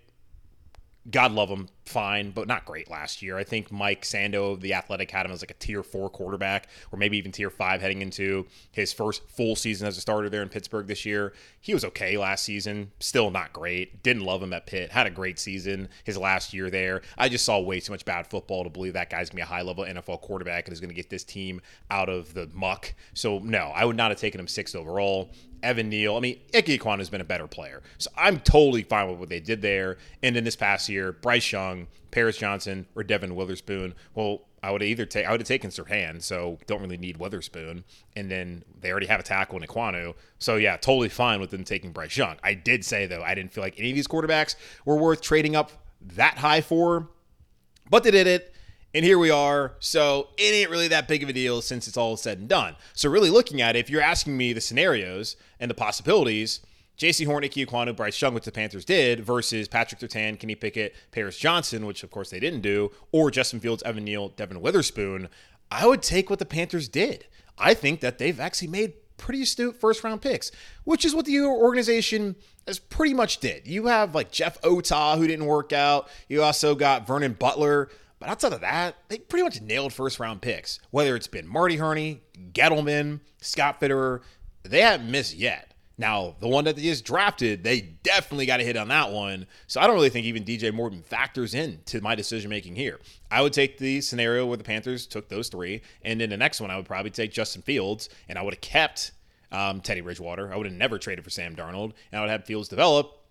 God 1.11 1.33
love 1.33 1.49
him, 1.49 1.69
fine, 1.85 2.31
but 2.31 2.49
not 2.49 2.65
great 2.65 2.91
last 2.91 3.23
year. 3.23 3.37
I 3.37 3.45
think 3.45 3.71
Mike 3.71 4.03
Sando 4.03 4.53
of 4.53 4.61
the 4.61 4.75
Athletic 4.75 5.11
had 5.11 5.25
him 5.25 5.33
as 5.33 5.43
like 5.43 5.51
a 5.51 5.55
tier 5.55 5.83
four 5.83 6.11
quarterback, 6.11 6.69
or 6.91 6.99
maybe 6.99 7.17
even 7.17 7.33
tier 7.33 7.51
five 7.51 7.81
heading 7.81 8.03
into 8.03 8.47
his 8.73 8.93
first 8.93 9.23
full 9.29 9.55
season 9.55 9.87
as 9.87 9.97
a 9.97 10.01
starter 10.01 10.29
there 10.29 10.43
in 10.43 10.49
Pittsburgh 10.49 10.87
this 10.87 11.05
year. 11.05 11.33
He 11.61 11.75
was 11.75 11.85
okay 11.85 12.17
last 12.17 12.45
season, 12.45 12.91
still 12.99 13.31
not 13.31 13.53
great. 13.53 14.03
Didn't 14.03 14.25
love 14.25 14.43
him 14.43 14.53
at 14.53 14.67
Pitt, 14.67 14.91
had 14.91 15.07
a 15.07 15.11
great 15.11 15.39
season 15.39 15.89
his 16.05 16.19
last 16.19 16.53
year 16.53 16.71
there. 16.71 17.03
I 17.17 17.29
just 17.29 17.45
saw 17.45 17.61
way 17.61 17.81
too 17.81 17.93
much 17.93 18.05
bad 18.05 18.27
football 18.27 18.65
to 18.65 18.71
believe 18.71 18.95
that 18.95 19.11
guy's 19.11 19.31
gonna 19.31 19.37
be 19.37 19.43
a 19.43 19.47
high 19.47 19.63
level 19.63 19.85
NFL 19.85 20.23
quarterback 20.23 20.67
and 20.67 20.73
is 20.73 20.81
gonna 20.81 20.93
get 20.93 21.11
this 21.11 21.25
team 21.25 21.61
out 21.91 22.09
of 22.09 22.35
the 22.35 22.49
muck. 22.53 22.95
So, 23.15 23.39
no, 23.39 23.73
I 23.75 23.85
would 23.85 23.97
not 23.97 24.11
have 24.11 24.19
taken 24.19 24.41
him 24.41 24.49
sixth 24.49 24.75
overall. 24.75 25.31
Evan 25.63 25.89
Neal. 25.89 26.17
I 26.17 26.21
mean, 26.21 26.41
Ike 26.55 26.67
Ekwonu 26.67 26.99
has 26.99 27.11
been 27.11 27.21
a 27.21 27.25
better 27.25 27.47
player. 27.47 27.83
So 27.99 28.11
I'm 28.17 28.41
totally 28.41 28.83
fine 28.83 29.11
with 29.11 29.19
what 29.19 29.29
they 29.29 29.41
did 29.41 29.63
there. 29.63 29.99
And 30.23 30.37
in 30.37 30.45
this 30.45 30.57
past 30.57 30.89
year, 30.89 31.13
Bryce 31.13 31.51
Young, 31.53 31.87
Paris 32.11 32.37
Johnson, 32.37 32.87
or 32.95 33.03
Devin 33.03 33.35
Witherspoon. 33.35 33.95
Well, 34.15 34.43
I 34.63 34.71
would 34.71 34.83
either 34.83 35.07
take 35.07 35.27
I 35.27 35.31
would 35.31 35.41
have 35.41 35.47
taken 35.47 35.71
Surtain, 35.71 36.21
so 36.21 36.59
don't 36.67 36.81
really 36.81 36.97
need 36.97 37.19
Witherspoon. 37.19 37.85
And 38.17 38.31
then 38.31 38.65
they 38.81 38.91
already 38.91 39.07
have 39.07 39.21
a 39.21 39.23
tackle 39.23 39.57
in 39.59 39.67
Ekwonu. 39.67 40.15
So 40.39 40.57
yeah, 40.57 40.77
totally 40.77 41.09
fine 41.09 41.41
with 41.41 41.51
them 41.51 41.63
taking 41.63 41.93
Bryce 41.93 42.17
Young. 42.17 42.37
I 42.43 42.55
did 42.55 42.85
say 42.85 43.07
though, 43.07 43.23
I 43.23 43.35
didn't 43.35 43.53
feel 43.53 43.63
like 43.63 43.79
any 43.79 43.91
of 43.91 43.95
these 43.95 44.09
quarterbacks 44.09 44.57
were 44.85 44.97
worth 44.97 45.21
trading 45.21 45.55
up 45.55 45.71
that 46.01 46.39
high 46.39 46.63
for. 46.63 47.09
But 47.89 48.03
they 48.03 48.11
did 48.11 48.27
it. 48.27 48.56
And 48.97 49.05
here 49.05 49.19
we 49.19 49.31
are. 49.31 49.75
So 49.79 50.29
it 50.39 50.55
ain't 50.55 50.71
really 50.71 50.89
that 50.89 51.07
big 51.07 51.23
of 51.23 51.29
a 51.29 51.33
deal 51.35 51.61
since 51.61 51.87
it's 51.87 51.99
all 51.99 52.17
said 52.17 52.39
and 52.39 52.49
done. 52.49 52.77
So 52.95 53.11
really 53.11 53.29
looking 53.29 53.61
at 53.61 53.77
it, 53.77 53.81
if 53.81 53.91
you're 53.91 54.01
asking 54.01 54.39
me 54.39 54.55
the 54.55 54.61
scenarios 54.63 55.37
and 55.61 55.71
the 55.71 55.75
possibilities, 55.75 56.61
Jaycee 56.97 57.27
Horn, 57.27 57.45
Ike 57.45 57.53
Ekwonu, 57.53 57.95
Bryce 57.95 58.19
Young, 58.23 58.33
which 58.33 58.47
the 58.47 58.53
Panthers 58.53 58.87
did, 58.87 59.21
versus 59.21 59.69
Patrick 59.69 60.01
Surtain, 60.01 60.41
Kenny 60.41 60.55
Pickett, 60.55 60.95
Paris 61.11 61.37
Johnson, 61.37 61.85
which 61.85 62.05
of 62.05 62.11
course 62.11 62.31
they 62.31 62.41
didn't 62.41 62.63
do, 62.63 62.91
or 63.13 63.31
Justin 63.31 63.61
Fields, 63.61 63.83
Evan 63.83 64.05
Neal, 64.05 64.31
Devin 64.31 64.63
Witherspoon, 64.63 65.29
I 65.71 65.87
would 65.87 66.01
take 66.01 66.31
what 66.31 66.39
the 66.39 66.47
Panthers 66.47 66.89
did. 66.89 67.27
I 67.59 67.75
think 67.75 68.01
that 68.01 68.17
they've 68.17 68.41
actually 68.41 68.69
made 68.69 68.95
pretty 69.19 69.43
astute 69.43 69.77
first 69.79 70.05
round 70.05 70.23
picks, 70.23 70.51
which 70.85 71.05
is 71.05 71.15
what 71.15 71.27
the 71.27 71.39
organization 71.43 72.35
has 72.67 72.79
pretty 72.79 73.13
much 73.13 73.41
did. 73.41 73.67
You 73.67 73.89
have 73.89 74.15
like 74.15 74.33
Jeff 74.33 74.57
Otah, 74.65 75.19
who 75.19 75.27
didn't 75.27 75.45
work 75.45 75.75
out. 75.75 76.09
You 76.29 76.43
also 76.43 76.75
got 76.75 77.07
Vernon 77.07 77.35
Butler. 77.35 77.91
But 78.19 78.29
outside 78.29 78.53
of 78.53 78.63
that, 78.63 78.97
they 79.09 79.19
pretty 79.19 79.45
much 79.45 79.61
nailed 79.61 79.93
first 79.93 80.19
round 80.19 80.41
picks. 80.43 80.81
Whether 80.91 81.17
it's 81.17 81.27
been 81.27 81.47
Marty 81.47 81.77
Hurney, 81.77 82.23
Gettleman, 82.53 83.21
Scott 83.41 83.81
Fitterer, 83.81 84.23
they 84.63 84.81
haven't 84.81 85.11
missed 85.11 85.35
yet. 85.35 85.75
Now, 85.99 86.37
the 86.41 86.49
one 86.49 86.65
that 86.65 86.77
they 86.77 86.83
just 86.83 87.07
drafted, 87.07 87.65
they 87.65 87.81
definitely 87.81 88.45
got 88.45 88.61
a 88.61 88.65
hit 88.65 88.77
on 88.77 88.89
that 88.89 89.13
one. 89.13 89.47
So 89.67 89.81
I 89.81 89.87
don't 89.87 89.97
really 89.97 90.11
think 90.11 90.27
even 90.27 90.45
DJ 90.45 90.73
Morton 90.73 91.03
factors 91.03 91.55
in 91.55 91.81
to 91.87 92.03
my 92.03 92.15
decision 92.15 92.51
making 92.51 92.77
here. 92.77 93.01
I 93.31 93.41
would 93.41 93.55
take 93.55 93.79
the 93.79 94.03
scenario 94.03 94.45
where 94.47 94.59
the 94.59 94.65
Panthers 94.65 95.07
took 95.07 95.29
those 95.29 95.49
three, 95.49 95.81
and 96.03 96.21
then 96.21 96.29
the 96.29 96.37
next 96.37 96.61
one 96.61 96.71
I 96.71 96.77
would 96.77 96.87
probably 96.87 97.11
take 97.11 97.33
Justin 97.33 97.63
Fields, 97.63 98.11
and 98.29 98.39
I 98.39 98.43
would 98.43 98.55
have 98.55 98.61
kept 98.61 99.13
um, 99.51 99.81
Teddy 99.81 100.03
Bridgewater. 100.03 100.53
I 100.53 100.57
would 100.57 100.67
have 100.67 100.75
never 100.75 100.99
traded 100.99 101.25
for 101.25 101.31
Sam 101.31 101.57
Darnold, 101.57 101.93
and 102.13 102.19
I 102.19 102.21
would 102.21 102.31
have 102.31 102.45
Fields 102.45 102.69
develop 102.69 103.26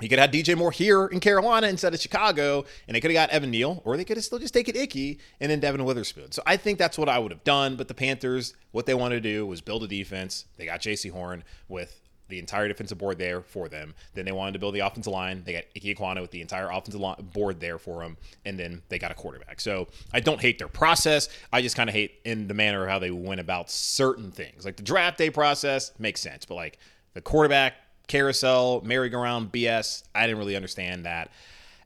he 0.00 0.08
could 0.08 0.18
have 0.18 0.30
DJ 0.30 0.56
Moore 0.56 0.72
here 0.72 1.06
in 1.06 1.20
Carolina 1.20 1.68
instead 1.68 1.94
of 1.94 2.00
Chicago, 2.00 2.64
and 2.88 2.94
they 2.94 3.00
could 3.00 3.12
have 3.12 3.28
got 3.28 3.30
Evan 3.30 3.52
Neal, 3.52 3.80
or 3.84 3.96
they 3.96 4.04
could 4.04 4.16
have 4.16 4.24
still 4.24 4.40
just 4.40 4.52
taken 4.52 4.74
Icky 4.74 5.20
and 5.40 5.50
then 5.50 5.60
Devin 5.60 5.84
Witherspoon. 5.84 6.32
So 6.32 6.42
I 6.44 6.56
think 6.56 6.78
that's 6.78 6.98
what 6.98 7.08
I 7.08 7.18
would 7.18 7.30
have 7.30 7.44
done. 7.44 7.76
But 7.76 7.86
the 7.86 7.94
Panthers, 7.94 8.54
what 8.72 8.86
they 8.86 8.94
wanted 8.94 9.16
to 9.16 9.20
do 9.20 9.46
was 9.46 9.60
build 9.60 9.84
a 9.84 9.88
defense. 9.88 10.46
They 10.56 10.66
got 10.66 10.80
Jaycee 10.80 11.12
Horn 11.12 11.44
with 11.68 12.00
the 12.28 12.40
entire 12.40 12.66
defensive 12.66 12.98
board 12.98 13.18
there 13.18 13.40
for 13.40 13.68
them. 13.68 13.94
Then 14.14 14.24
they 14.24 14.32
wanted 14.32 14.52
to 14.54 14.58
build 14.58 14.74
the 14.74 14.80
offensive 14.80 15.12
line. 15.12 15.42
They 15.44 15.52
got 15.52 15.64
Ike 15.76 15.82
Ekwonu 15.82 16.22
with 16.22 16.32
the 16.32 16.40
entire 16.40 16.68
offensive 16.70 17.00
board 17.32 17.60
there 17.60 17.78
for 17.78 18.02
them, 18.02 18.16
and 18.44 18.58
then 18.58 18.82
they 18.88 18.98
got 18.98 19.12
a 19.12 19.14
quarterback. 19.14 19.60
So 19.60 19.88
I 20.12 20.20
don't 20.20 20.40
hate 20.40 20.58
their 20.58 20.68
process. 20.68 21.28
I 21.52 21.62
just 21.62 21.76
kind 21.76 21.88
of 21.88 21.94
hate 21.94 22.20
in 22.24 22.48
the 22.48 22.54
manner 22.54 22.82
of 22.82 22.88
how 22.88 22.98
they 22.98 23.12
went 23.12 23.40
about 23.40 23.70
certain 23.70 24.32
things. 24.32 24.64
Like 24.64 24.76
the 24.76 24.82
draft 24.82 25.18
day 25.18 25.30
process 25.30 25.92
makes 25.98 26.20
sense, 26.20 26.44
but 26.44 26.54
like 26.54 26.78
the 27.12 27.20
quarterback 27.20 27.74
carousel, 28.06 28.80
merry-go-round 28.82 29.52
BS. 29.52 30.04
I 30.14 30.26
didn't 30.26 30.38
really 30.38 30.56
understand 30.56 31.06
that 31.06 31.30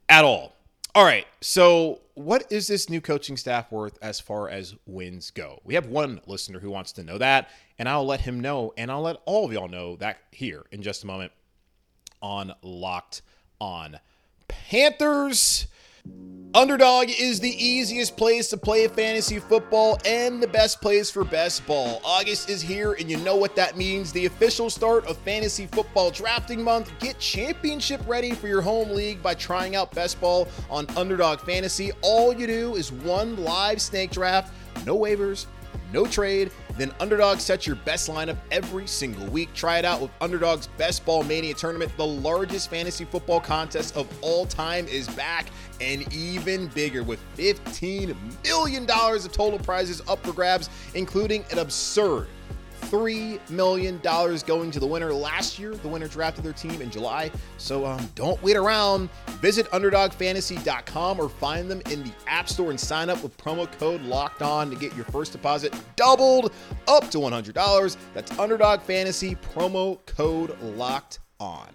at 0.08 0.24
all. 0.24 0.54
All 0.94 1.04
right. 1.04 1.26
So, 1.40 2.00
what 2.14 2.50
is 2.50 2.66
this 2.66 2.90
new 2.90 3.00
coaching 3.00 3.36
staff 3.36 3.70
worth 3.70 3.98
as 4.02 4.18
far 4.18 4.48
as 4.48 4.74
wins 4.86 5.30
go? 5.30 5.60
We 5.64 5.74
have 5.74 5.86
one 5.86 6.20
listener 6.26 6.58
who 6.58 6.70
wants 6.70 6.92
to 6.92 7.04
know 7.04 7.18
that, 7.18 7.50
and 7.78 7.88
I'll 7.88 8.06
let 8.06 8.22
him 8.22 8.40
know, 8.40 8.72
and 8.76 8.90
I'll 8.90 9.02
let 9.02 9.18
all 9.24 9.44
of 9.44 9.52
y'all 9.52 9.68
know 9.68 9.96
that 9.96 10.18
here 10.32 10.64
in 10.72 10.82
just 10.82 11.04
a 11.04 11.06
moment 11.06 11.30
on 12.20 12.52
Locked 12.62 13.22
On 13.60 14.00
Panthers. 14.48 15.68
Underdog 16.54 17.08
is 17.10 17.40
the 17.40 17.64
easiest 17.64 18.16
place 18.16 18.48
to 18.48 18.56
play 18.56 18.88
fantasy 18.88 19.38
football 19.38 19.98
and 20.06 20.42
the 20.42 20.46
best 20.46 20.80
place 20.80 21.10
for 21.10 21.22
best 21.22 21.64
ball. 21.66 22.00
August 22.02 22.48
is 22.48 22.62
here, 22.62 22.94
and 22.94 23.10
you 23.10 23.18
know 23.18 23.36
what 23.36 23.54
that 23.54 23.76
means 23.76 24.12
the 24.12 24.26
official 24.26 24.70
start 24.70 25.06
of 25.06 25.18
fantasy 25.18 25.66
football 25.66 26.10
drafting 26.10 26.60
month. 26.62 26.90
Get 27.00 27.18
championship 27.20 28.00
ready 28.08 28.32
for 28.32 28.48
your 28.48 28.62
home 28.62 28.90
league 28.90 29.22
by 29.22 29.34
trying 29.34 29.76
out 29.76 29.94
best 29.94 30.20
ball 30.22 30.48
on 30.70 30.86
Underdog 30.96 31.40
Fantasy. 31.40 31.92
All 32.02 32.32
you 32.32 32.46
do 32.46 32.76
is 32.76 32.90
one 32.90 33.36
live 33.44 33.80
snake 33.80 34.10
draft, 34.10 34.52
no 34.84 34.96
waivers, 34.98 35.46
no 35.92 36.06
trade 36.06 36.50
then 36.78 36.92
Underdog 37.00 37.40
sets 37.40 37.66
your 37.66 37.76
best 37.76 38.08
lineup 38.08 38.36
every 38.52 38.86
single 38.86 39.26
week. 39.26 39.52
Try 39.52 39.78
it 39.78 39.84
out 39.84 40.00
with 40.00 40.12
Underdog's 40.20 40.68
Best 40.78 41.04
Ball 41.04 41.24
Mania 41.24 41.52
tournament. 41.52 41.90
The 41.96 42.06
largest 42.06 42.70
fantasy 42.70 43.04
football 43.04 43.40
contest 43.40 43.96
of 43.96 44.06
all 44.22 44.46
time 44.46 44.86
is 44.86 45.08
back 45.08 45.48
and 45.80 46.10
even 46.14 46.68
bigger 46.68 47.02
with 47.02 47.20
$15 47.36 48.14
million 48.44 48.86
of 48.88 49.32
total 49.32 49.58
prizes 49.58 50.00
up 50.08 50.24
for 50.24 50.32
grabs, 50.32 50.70
including 50.94 51.44
an 51.50 51.58
absurd 51.58 52.28
$3 52.90 53.50
million 53.50 53.98
going 53.98 54.70
to 54.70 54.80
the 54.80 54.86
winner. 54.86 55.12
Last 55.12 55.58
year, 55.58 55.74
the 55.74 55.88
winner 55.88 56.08
drafted 56.08 56.44
their 56.44 56.52
team 56.52 56.80
in 56.80 56.90
July. 56.90 57.30
So 57.56 57.86
um, 57.86 58.08
don't 58.14 58.42
wait 58.42 58.56
around. 58.56 59.10
Visit 59.40 59.66
UnderdogFantasy.com 59.70 61.20
or 61.20 61.28
find 61.28 61.70
them 61.70 61.82
in 61.90 62.02
the 62.02 62.12
App 62.26 62.48
Store 62.48 62.70
and 62.70 62.78
sign 62.78 63.10
up 63.10 63.22
with 63.22 63.36
promo 63.36 63.70
code 63.78 64.02
Locked 64.02 64.42
On 64.42 64.70
to 64.70 64.76
get 64.76 64.94
your 64.96 65.04
first 65.06 65.32
deposit 65.32 65.74
doubled 65.96 66.52
up 66.86 67.10
to 67.10 67.18
$100. 67.18 67.96
That's 68.14 68.38
Underdog 68.38 68.80
Fantasy, 68.82 69.34
promo 69.36 70.04
code 70.06 70.58
Locked 70.60 71.20
On. 71.40 71.68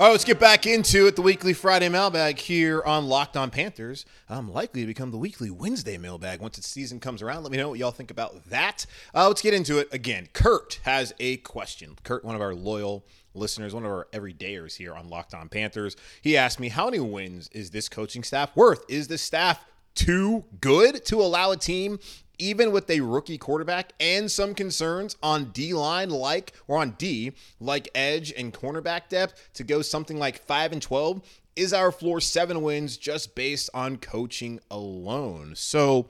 All 0.00 0.06
right, 0.06 0.12
let's 0.12 0.22
get 0.22 0.38
back 0.38 0.64
into 0.64 1.08
it. 1.08 1.16
The 1.16 1.22
weekly 1.22 1.52
Friday 1.52 1.88
mailbag 1.88 2.38
here 2.38 2.84
on 2.86 3.08
Locked 3.08 3.36
On 3.36 3.50
Panthers. 3.50 4.06
I'm 4.28 4.48
likely 4.48 4.82
to 4.82 4.86
become 4.86 5.10
the 5.10 5.18
weekly 5.18 5.50
Wednesday 5.50 5.98
mailbag 5.98 6.40
once 6.40 6.54
the 6.54 6.62
season 6.62 7.00
comes 7.00 7.20
around. 7.20 7.42
Let 7.42 7.50
me 7.50 7.58
know 7.58 7.70
what 7.70 7.80
y'all 7.80 7.90
think 7.90 8.12
about 8.12 8.44
that. 8.44 8.86
Uh, 9.12 9.26
let's 9.26 9.42
get 9.42 9.54
into 9.54 9.78
it 9.78 9.88
again. 9.90 10.28
Kurt 10.32 10.78
has 10.84 11.12
a 11.18 11.38
question. 11.38 11.96
Kurt, 12.04 12.24
one 12.24 12.36
of 12.36 12.40
our 12.40 12.54
loyal 12.54 13.06
listeners, 13.34 13.74
one 13.74 13.84
of 13.84 13.90
our 13.90 14.06
everydayers 14.12 14.76
here 14.76 14.94
on 14.94 15.08
Locked 15.08 15.34
On 15.34 15.48
Panthers, 15.48 15.96
he 16.22 16.36
asked 16.36 16.60
me, 16.60 16.68
How 16.68 16.84
many 16.84 17.00
wins 17.00 17.48
is 17.48 17.72
this 17.72 17.88
coaching 17.88 18.22
staff 18.22 18.54
worth? 18.54 18.84
Is 18.88 19.08
the 19.08 19.18
staff 19.18 19.64
too 19.96 20.44
good 20.60 21.04
to 21.06 21.20
allow 21.20 21.50
a 21.50 21.56
team 21.56 21.98
even 22.38 22.72
with 22.72 22.88
a 22.90 23.00
rookie 23.00 23.38
quarterback 23.38 23.92
and 24.00 24.30
some 24.30 24.54
concerns 24.54 25.16
on 25.22 25.50
D 25.50 25.74
line 25.74 26.10
like 26.10 26.52
or 26.66 26.78
on 26.78 26.92
D 26.92 27.32
like 27.60 27.88
edge 27.94 28.32
and 28.36 28.52
cornerback 28.52 29.08
depth 29.08 29.50
to 29.54 29.64
go 29.64 29.82
something 29.82 30.18
like 30.18 30.38
5 30.38 30.72
and 30.72 30.82
12 30.82 31.22
is 31.56 31.72
our 31.72 31.90
floor 31.90 32.20
7 32.20 32.62
wins 32.62 32.96
just 32.96 33.34
based 33.34 33.68
on 33.74 33.96
coaching 33.96 34.60
alone. 34.70 35.54
So, 35.56 36.08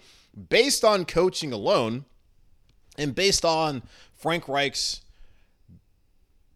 based 0.49 0.85
on 0.85 1.07
coaching 1.07 1.53
alone 1.53 2.05
and 2.99 3.15
based 3.15 3.45
on 3.45 3.83
Frank 4.15 4.47
Reich's 4.47 5.01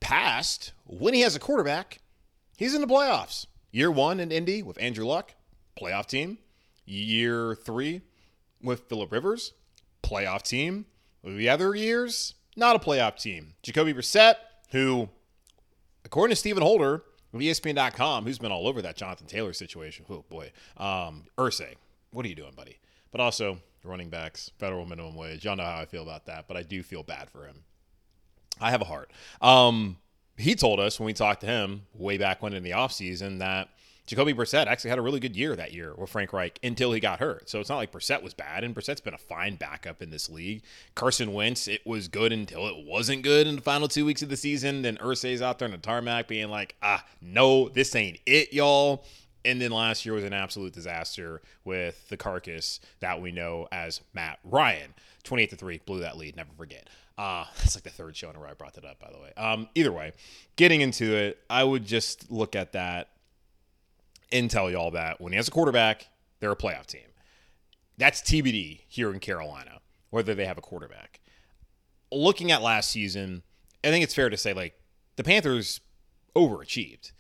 past, 0.00 0.72
when 0.86 1.14
he 1.14 1.22
has 1.22 1.34
a 1.34 1.40
quarterback, 1.40 2.00
he's 2.56 2.74
in 2.74 2.82
the 2.82 2.86
playoffs. 2.86 3.46
Year 3.70 3.90
1 3.90 4.20
in 4.20 4.30
Indy 4.30 4.62
with 4.62 4.80
Andrew 4.80 5.06
Luck, 5.06 5.32
playoff 5.80 6.06
team. 6.06 6.36
Year 6.84 7.54
3 7.54 8.02
with 8.62 8.80
Philip 8.88 9.10
Rivers, 9.10 9.52
playoff 10.02 10.42
team. 10.42 10.86
The 11.24 11.48
other 11.48 11.74
years, 11.74 12.34
not 12.56 12.76
a 12.76 12.78
playoff 12.78 13.20
team. 13.20 13.54
Jacoby 13.62 13.94
Brissett, 13.94 14.34
who, 14.70 15.08
according 16.04 16.32
to 16.32 16.36
Stephen 16.36 16.62
Holder 16.62 17.02
of 17.32 17.40
ESPN.com, 17.40 18.24
who's 18.24 18.38
been 18.38 18.52
all 18.52 18.66
over 18.66 18.82
that 18.82 18.96
Jonathan 18.96 19.26
Taylor 19.26 19.52
situation. 19.52 20.04
Oh 20.10 20.24
boy, 20.28 20.52
um, 20.76 21.24
Irsay, 21.38 21.74
what 22.12 22.26
are 22.26 22.28
you 22.28 22.34
doing, 22.34 22.52
buddy? 22.56 22.78
But 23.10 23.20
also 23.20 23.58
running 23.84 24.10
backs, 24.10 24.50
federal 24.58 24.86
minimum 24.86 25.14
wage. 25.14 25.44
Y'all 25.44 25.56
know 25.56 25.64
how 25.64 25.78
I 25.78 25.86
feel 25.86 26.02
about 26.02 26.26
that, 26.26 26.46
but 26.48 26.56
I 26.56 26.62
do 26.62 26.82
feel 26.82 27.02
bad 27.02 27.30
for 27.30 27.46
him. 27.46 27.64
I 28.60 28.70
have 28.70 28.80
a 28.80 28.86
heart. 28.86 29.10
Um, 29.40 29.98
he 30.36 30.54
told 30.54 30.80
us 30.80 30.98
when 30.98 31.06
we 31.06 31.12
talked 31.12 31.40
to 31.42 31.46
him 31.46 31.82
way 31.94 32.18
back 32.18 32.42
when 32.42 32.52
in 32.52 32.62
the 32.62 32.70
offseason 32.70 33.38
that 33.38 33.68
Jacoby 34.06 34.34
Brissett 34.34 34.66
actually 34.66 34.90
had 34.90 34.98
a 34.98 35.02
really 35.02 35.20
good 35.20 35.36
year 35.36 35.54
that 35.54 35.72
year 35.72 35.94
with 35.96 36.10
Frank 36.10 36.32
Reich 36.32 36.58
until 36.62 36.92
he 36.92 36.98
got 36.98 37.20
hurt. 37.20 37.48
So 37.48 37.60
it's 37.60 37.68
not 37.68 37.76
like 37.76 37.92
Brissett 37.92 38.22
was 38.22 38.34
bad, 38.34 38.64
and 38.64 38.74
Brissett's 38.74 39.00
been 39.00 39.14
a 39.14 39.18
fine 39.18 39.54
backup 39.56 40.02
in 40.02 40.10
this 40.10 40.28
league. 40.28 40.62
Carson 40.94 41.32
Wentz, 41.32 41.68
it 41.68 41.86
was 41.86 42.08
good 42.08 42.32
until 42.32 42.66
it 42.66 42.84
wasn't 42.84 43.22
good 43.22 43.46
in 43.46 43.56
the 43.56 43.62
final 43.62 43.86
two 43.86 44.04
weeks 44.04 44.22
of 44.22 44.28
the 44.28 44.36
season. 44.36 44.82
Then 44.82 44.96
Irsay's 44.96 45.40
out 45.40 45.58
there 45.58 45.66
in 45.66 45.72
the 45.72 45.78
tarmac 45.78 46.26
being 46.26 46.48
like, 46.48 46.74
ah, 46.82 47.04
no, 47.20 47.68
this 47.68 47.94
ain't 47.94 48.18
it, 48.26 48.52
y'all. 48.52 49.04
And 49.44 49.60
then 49.60 49.70
last 49.70 50.04
year 50.04 50.14
was 50.14 50.24
an 50.24 50.32
absolute 50.32 50.72
disaster 50.72 51.40
with 51.64 52.08
the 52.08 52.16
carcass 52.16 52.80
that 53.00 53.20
we 53.20 53.32
know 53.32 53.68
as 53.72 54.00
Matt 54.14 54.38
Ryan. 54.44 54.94
28 55.24 55.50
to 55.50 55.56
3, 55.56 55.80
blew 55.86 56.00
that 56.00 56.16
lead, 56.16 56.36
never 56.36 56.52
forget. 56.56 56.88
Uh, 57.16 57.44
it's 57.62 57.76
like 57.76 57.84
the 57.84 57.90
third 57.90 58.16
show 58.16 58.30
in 58.30 58.36
a 58.36 58.38
row 58.40 58.50
I 58.50 58.54
brought 58.54 58.74
that 58.74 58.84
up, 58.84 58.98
by 58.98 59.10
the 59.12 59.20
way. 59.20 59.32
Um, 59.36 59.68
either 59.74 59.92
way, 59.92 60.12
getting 60.56 60.80
into 60.80 61.14
it, 61.14 61.38
I 61.48 61.62
would 61.62 61.84
just 61.84 62.30
look 62.30 62.56
at 62.56 62.72
that 62.72 63.10
and 64.32 64.50
tell 64.50 64.70
y'all 64.70 64.90
that 64.92 65.20
when 65.20 65.32
he 65.32 65.36
has 65.36 65.48
a 65.48 65.50
quarterback, 65.52 66.08
they're 66.40 66.52
a 66.52 66.56
playoff 66.56 66.86
team. 66.86 67.02
That's 67.98 68.20
TBD 68.22 68.80
here 68.88 69.12
in 69.12 69.20
Carolina, 69.20 69.80
whether 70.10 70.34
they 70.34 70.46
have 70.46 70.58
a 70.58 70.62
quarterback. 70.62 71.20
Looking 72.10 72.50
at 72.50 72.62
last 72.62 72.90
season, 72.90 73.42
I 73.84 73.88
think 73.88 74.02
it's 74.02 74.14
fair 74.14 74.30
to 74.30 74.36
say 74.36 74.52
like 74.52 74.74
the 75.16 75.24
Panthers 75.24 75.80
overachieved. 76.34 77.12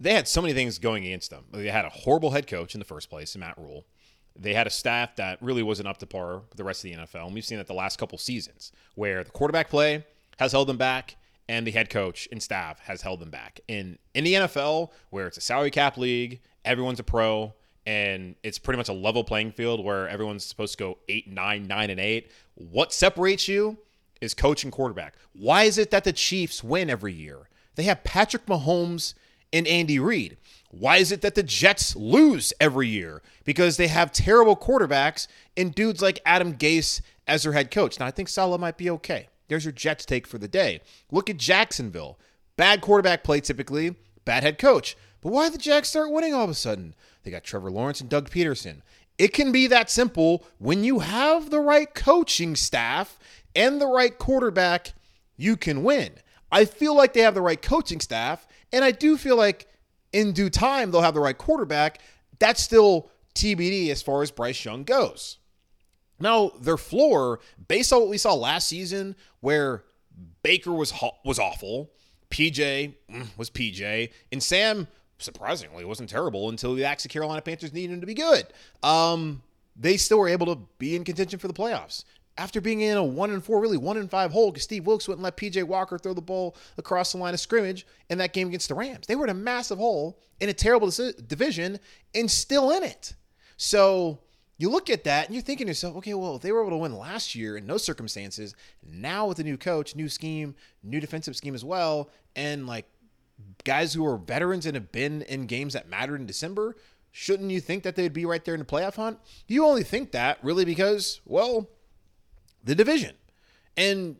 They 0.00 0.14
had 0.14 0.26
so 0.26 0.42
many 0.42 0.54
things 0.54 0.78
going 0.78 1.04
against 1.04 1.30
them. 1.30 1.44
They 1.52 1.68
had 1.68 1.84
a 1.84 1.90
horrible 1.90 2.30
head 2.30 2.46
coach 2.46 2.74
in 2.74 2.80
the 2.80 2.84
first 2.84 3.08
place, 3.08 3.36
Matt 3.36 3.58
Rhule. 3.58 3.86
They 4.34 4.54
had 4.54 4.66
a 4.66 4.70
staff 4.70 5.16
that 5.16 5.40
really 5.42 5.62
wasn't 5.62 5.88
up 5.88 5.98
to 5.98 6.06
par 6.06 6.38
with 6.38 6.56
the 6.56 6.64
rest 6.64 6.84
of 6.84 6.90
the 6.90 6.96
NFL. 6.96 7.26
And 7.26 7.34
we've 7.34 7.44
seen 7.44 7.58
that 7.58 7.66
the 7.66 7.74
last 7.74 7.98
couple 7.98 8.18
seasons 8.18 8.72
where 8.94 9.22
the 9.22 9.30
quarterback 9.30 9.68
play 9.68 10.04
has 10.38 10.52
held 10.52 10.68
them 10.68 10.78
back 10.78 11.16
and 11.52 11.66
the 11.66 11.70
head 11.70 11.90
coach 11.90 12.26
and 12.32 12.42
staff 12.42 12.80
has 12.80 13.02
held 13.02 13.20
them 13.20 13.30
back. 13.30 13.60
In 13.68 13.98
in 14.14 14.24
the 14.24 14.34
NFL, 14.34 14.90
where 15.10 15.26
it's 15.26 15.36
a 15.36 15.42
salary 15.42 15.70
cap 15.70 15.96
league 15.96 16.40
everyone's 16.64 17.00
a 17.00 17.04
pro 17.04 17.54
and 17.86 18.36
it's 18.42 18.58
pretty 18.58 18.76
much 18.78 18.88
a 18.88 18.92
level 18.92 19.24
playing 19.24 19.52
field 19.52 19.84
where 19.84 20.08
everyone's 20.08 20.44
supposed 20.44 20.72
to 20.72 20.78
go 20.78 20.98
eight, 21.08 21.28
nine, 21.28 21.66
nine, 21.66 21.90
and 21.90 21.98
eight. 21.98 22.30
What 22.54 22.92
separates 22.92 23.48
you 23.48 23.76
is 24.20 24.34
coach 24.34 24.62
and 24.62 24.72
quarterback. 24.72 25.14
Why 25.32 25.64
is 25.64 25.78
it 25.78 25.90
that 25.90 26.04
the 26.04 26.12
Chiefs 26.12 26.62
win 26.62 26.88
every 26.88 27.12
year? 27.12 27.48
They 27.74 27.82
have 27.84 28.04
Patrick 28.04 28.46
Mahomes 28.46 29.14
and 29.52 29.66
Andy 29.66 29.98
Reid. 29.98 30.36
Why 30.70 30.98
is 30.98 31.10
it 31.10 31.22
that 31.22 31.34
the 31.34 31.42
Jets 31.42 31.96
lose 31.96 32.52
every 32.60 32.88
year? 32.88 33.20
Because 33.44 33.76
they 33.76 33.88
have 33.88 34.12
terrible 34.12 34.56
quarterbacks 34.56 35.26
and 35.56 35.74
dudes 35.74 36.00
like 36.00 36.20
Adam 36.24 36.54
Gase 36.54 37.00
as 37.26 37.42
their 37.42 37.52
head 37.52 37.70
coach. 37.70 37.98
Now, 37.98 38.06
I 38.06 38.10
think 38.12 38.28
Saleh 38.28 38.60
might 38.60 38.78
be 38.78 38.88
okay. 38.90 39.26
There's 39.52 39.66
your 39.66 39.72
Jets 39.72 40.06
take 40.06 40.26
for 40.26 40.38
the 40.38 40.48
day. 40.48 40.80
Look 41.10 41.28
at 41.28 41.36
Jacksonville. 41.36 42.18
Bad 42.56 42.80
quarterback 42.80 43.22
play 43.22 43.38
typically, 43.38 43.96
bad 44.24 44.42
head 44.42 44.56
coach. 44.56 44.96
But 45.20 45.30
why 45.30 45.44
did 45.44 45.52
the 45.52 45.58
Jags 45.58 45.88
start 45.88 46.10
winning 46.10 46.32
all 46.32 46.44
of 46.44 46.48
a 46.48 46.54
sudden? 46.54 46.94
They 47.22 47.30
got 47.30 47.44
Trevor 47.44 47.70
Lawrence 47.70 48.00
and 48.00 48.08
Doug 48.08 48.30
Pederson. 48.30 48.80
It 49.18 49.34
can 49.34 49.52
be 49.52 49.66
that 49.66 49.90
simple 49.90 50.46
when 50.56 50.84
you 50.84 51.00
have 51.00 51.50
the 51.50 51.60
right 51.60 51.94
coaching 51.94 52.56
staff 52.56 53.18
and 53.54 53.78
the 53.78 53.86
right 53.86 54.18
quarterback, 54.18 54.94
you 55.36 55.58
can 55.58 55.82
win. 55.82 56.12
I 56.50 56.64
feel 56.64 56.96
like 56.96 57.12
they 57.12 57.20
have 57.20 57.34
the 57.34 57.42
right 57.42 57.60
coaching 57.60 58.00
staff, 58.00 58.46
and 58.72 58.82
I 58.82 58.90
do 58.90 59.18
feel 59.18 59.36
like 59.36 59.68
in 60.14 60.32
due 60.32 60.48
time 60.48 60.90
they'll 60.90 61.02
have 61.02 61.12
the 61.12 61.20
right 61.20 61.36
quarterback. 61.36 62.00
That's 62.38 62.62
still 62.62 63.10
TBD 63.34 63.90
as 63.90 64.00
far 64.00 64.22
as 64.22 64.30
Bryce 64.30 64.64
Young 64.64 64.84
goes. 64.84 65.36
Now, 66.22 66.52
their 66.60 66.76
floor, 66.76 67.40
based 67.68 67.92
on 67.92 68.00
what 68.00 68.08
we 68.08 68.18
saw 68.18 68.34
last 68.34 68.68
season, 68.68 69.16
where 69.40 69.84
Baker 70.42 70.72
was 70.72 70.92
was 71.24 71.38
awful, 71.38 71.90
PJ 72.30 72.94
mm, 73.10 73.26
was 73.36 73.50
PJ, 73.50 74.10
and 74.30 74.42
Sam 74.42 74.88
surprisingly 75.18 75.84
wasn't 75.84 76.08
terrible 76.08 76.48
until 76.48 76.74
the 76.74 76.84
actually 76.84 77.10
Carolina 77.10 77.42
Panthers 77.42 77.72
needed 77.72 77.94
him 77.94 78.00
to 78.00 78.06
be 78.06 78.14
good. 78.14 78.46
Um, 78.82 79.42
they 79.76 79.96
still 79.96 80.18
were 80.18 80.28
able 80.28 80.46
to 80.46 80.60
be 80.78 80.96
in 80.96 81.04
contention 81.04 81.38
for 81.38 81.48
the 81.48 81.54
playoffs 81.54 82.04
after 82.38 82.60
being 82.60 82.80
in 82.80 82.96
a 82.96 83.04
one 83.04 83.30
and 83.30 83.44
four, 83.44 83.60
really 83.60 83.76
one 83.76 83.96
and 83.96 84.10
five 84.10 84.32
hole, 84.32 84.50
because 84.50 84.62
Steve 84.62 84.86
Wilks 84.86 85.06
wouldn't 85.06 85.22
let 85.22 85.36
PJ 85.36 85.62
Walker 85.64 85.98
throw 85.98 86.14
the 86.14 86.22
ball 86.22 86.56
across 86.78 87.12
the 87.12 87.18
line 87.18 87.34
of 87.34 87.40
scrimmage 87.40 87.86
in 88.08 88.18
that 88.18 88.32
game 88.32 88.48
against 88.48 88.68
the 88.68 88.74
Rams. 88.74 89.06
They 89.06 89.16
were 89.16 89.24
in 89.24 89.30
a 89.30 89.34
massive 89.34 89.78
hole 89.78 90.18
in 90.40 90.48
a 90.48 90.54
terrible 90.54 90.90
division 91.26 91.78
and 92.14 92.30
still 92.30 92.70
in 92.70 92.82
it. 92.82 93.14
So 93.56 94.20
you 94.62 94.70
look 94.70 94.88
at 94.88 95.04
that 95.04 95.26
and 95.26 95.34
you're 95.34 95.42
thinking 95.42 95.66
to 95.66 95.70
yourself, 95.72 95.96
okay, 95.96 96.14
well, 96.14 96.38
they 96.38 96.52
were 96.52 96.60
able 96.60 96.70
to 96.70 96.76
win 96.76 96.96
last 96.96 97.34
year 97.34 97.56
in 97.56 97.66
no 97.66 97.76
circumstances. 97.76 98.54
Now 98.88 99.26
with 99.26 99.40
a 99.40 99.42
new 99.42 99.56
coach, 99.56 99.96
new 99.96 100.08
scheme, 100.08 100.54
new 100.84 101.00
defensive 101.00 101.34
scheme 101.34 101.56
as 101.56 101.64
well, 101.64 102.10
and 102.36 102.66
like 102.66 102.86
guys 103.64 103.92
who 103.92 104.06
are 104.06 104.16
veterans 104.16 104.64
and 104.64 104.76
have 104.76 104.92
been 104.92 105.22
in 105.22 105.46
games 105.46 105.72
that 105.72 105.88
mattered 105.88 106.20
in 106.20 106.26
December, 106.26 106.76
shouldn't 107.10 107.50
you 107.50 107.60
think 107.60 107.82
that 107.82 107.96
they'd 107.96 108.12
be 108.12 108.24
right 108.24 108.44
there 108.44 108.54
in 108.54 108.60
the 108.60 108.64
playoff 108.64 108.94
hunt? 108.94 109.18
You 109.48 109.66
only 109.66 109.82
think 109.82 110.12
that 110.12 110.38
really 110.42 110.64
because, 110.64 111.20
well, 111.24 111.68
the 112.62 112.76
division. 112.76 113.16
And 113.76 114.16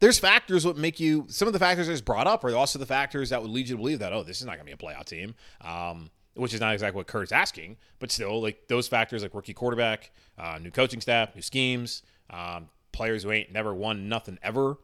there's 0.00 0.18
factors 0.18 0.62
that 0.62 0.78
make 0.78 0.98
you 0.98 1.26
some 1.28 1.46
of 1.46 1.52
the 1.52 1.58
factors 1.58 1.88
that's 1.88 2.00
brought 2.00 2.26
up 2.26 2.42
are 2.42 2.56
also 2.56 2.78
the 2.78 2.86
factors 2.86 3.30
that 3.30 3.42
would 3.42 3.50
lead 3.50 3.68
you 3.68 3.76
to 3.76 3.80
believe 3.80 3.98
that 4.00 4.12
oh 4.12 4.22
this 4.22 4.40
is 4.40 4.46
not 4.46 4.58
to 4.58 4.64
be 4.64 4.72
a 4.72 4.76
playoff 4.76 5.04
team 5.04 5.34
um, 5.62 6.10
which 6.34 6.52
is 6.54 6.60
not 6.60 6.72
exactly 6.72 6.96
what 6.96 7.06
Kurt's 7.06 7.32
asking 7.32 7.76
but 7.98 8.10
still 8.10 8.40
like 8.42 8.68
those 8.68 8.88
factors 8.88 9.22
like 9.22 9.34
rookie 9.34 9.54
quarterback 9.54 10.10
uh, 10.38 10.58
new 10.60 10.70
coaching 10.70 11.00
staff 11.00 11.34
new 11.34 11.42
schemes 11.42 12.02
um, 12.30 12.68
players 12.92 13.22
who 13.22 13.32
ain't 13.32 13.52
never 13.52 13.74
won 13.74 14.08
nothing 14.08 14.38
ever 14.42 14.76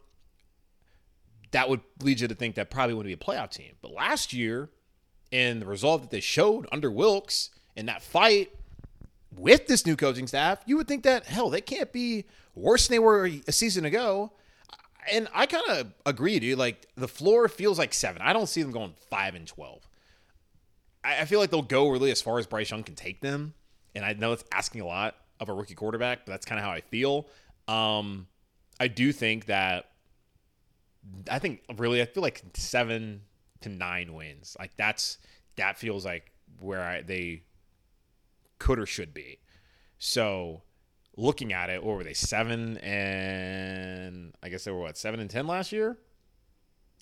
that 1.51 1.69
would 1.69 1.81
lead 2.01 2.19
you 2.19 2.27
to 2.27 2.35
think 2.35 2.55
that 2.55 2.69
probably 2.69 2.93
wouldn't 2.93 3.09
be 3.09 3.13
a 3.13 3.25
playoff 3.35 3.51
team 3.51 3.73
but 3.81 3.91
last 3.91 4.33
year 4.33 4.69
and 5.31 5.61
the 5.61 5.65
result 5.65 6.01
that 6.01 6.11
they 6.11 6.19
showed 6.19 6.67
under 6.71 6.91
Wilks 6.91 7.49
in 7.75 7.85
that 7.85 8.01
fight 8.01 8.51
with 9.37 9.67
this 9.67 9.85
new 9.85 9.95
coaching 9.95 10.27
staff 10.27 10.59
you 10.65 10.77
would 10.77 10.87
think 10.87 11.03
that 11.03 11.25
hell 11.25 11.49
they 11.49 11.61
can't 11.61 11.91
be 11.91 12.25
worse 12.55 12.87
than 12.87 12.95
they 12.95 12.99
were 12.99 13.29
a 13.47 13.51
season 13.51 13.85
ago 13.85 14.31
and 15.09 15.27
I 15.33 15.45
kind 15.45 15.63
of 15.69 15.93
agree, 16.05 16.39
dude. 16.39 16.57
Like 16.57 16.87
the 16.95 17.07
floor 17.07 17.47
feels 17.47 17.79
like 17.79 17.93
seven. 17.93 18.21
I 18.21 18.33
don't 18.33 18.47
see 18.47 18.61
them 18.61 18.71
going 18.71 18.93
five 19.09 19.35
and 19.35 19.47
twelve. 19.47 19.87
I, 21.03 21.21
I 21.21 21.25
feel 21.25 21.39
like 21.39 21.49
they'll 21.49 21.61
go 21.61 21.89
really 21.89 22.11
as 22.11 22.21
far 22.21 22.39
as 22.39 22.47
Bryce 22.47 22.71
Young 22.71 22.83
can 22.83 22.95
take 22.95 23.21
them. 23.21 23.53
And 23.95 24.05
I 24.05 24.13
know 24.13 24.31
it's 24.31 24.43
asking 24.51 24.81
a 24.81 24.85
lot 24.85 25.15
of 25.39 25.49
a 25.49 25.53
rookie 25.53 25.75
quarterback, 25.75 26.25
but 26.25 26.31
that's 26.31 26.45
kind 26.45 26.59
of 26.59 26.65
how 26.65 26.71
I 26.71 26.81
feel. 26.81 27.27
Um, 27.67 28.27
I 28.79 28.87
do 28.87 29.11
think 29.11 29.45
that 29.45 29.89
I 31.29 31.39
think 31.39 31.61
really 31.77 32.01
I 32.01 32.05
feel 32.05 32.23
like 32.23 32.43
seven 32.53 33.21
to 33.61 33.69
nine 33.69 34.13
wins. 34.13 34.55
Like 34.59 34.75
that's 34.77 35.17
that 35.55 35.77
feels 35.77 36.05
like 36.05 36.31
where 36.59 36.81
I, 36.81 37.01
they 37.01 37.43
could 38.59 38.79
or 38.79 38.85
should 38.85 39.13
be. 39.13 39.39
So 39.97 40.61
looking 41.17 41.53
at 41.53 41.69
it, 41.69 41.83
what 41.83 41.97
were 41.97 42.03
they? 42.03 42.13
Seven 42.13 42.77
and 42.77 44.33
I 44.41 44.49
guess 44.49 44.63
they 44.63 44.71
were 44.71 44.79
what 44.79 44.97
seven 44.97 45.19
and 45.19 45.29
ten 45.29 45.47
last 45.47 45.71
year. 45.71 45.97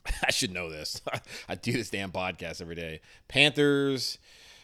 I 0.28 0.32
should 0.32 0.52
know 0.52 0.70
this. 0.70 1.02
I 1.50 1.56
do 1.56 1.72
this 1.72 1.90
damn 1.90 2.12
podcast 2.12 2.62
every 2.62 2.76
day. 2.76 3.02
Panthers. 3.28 4.18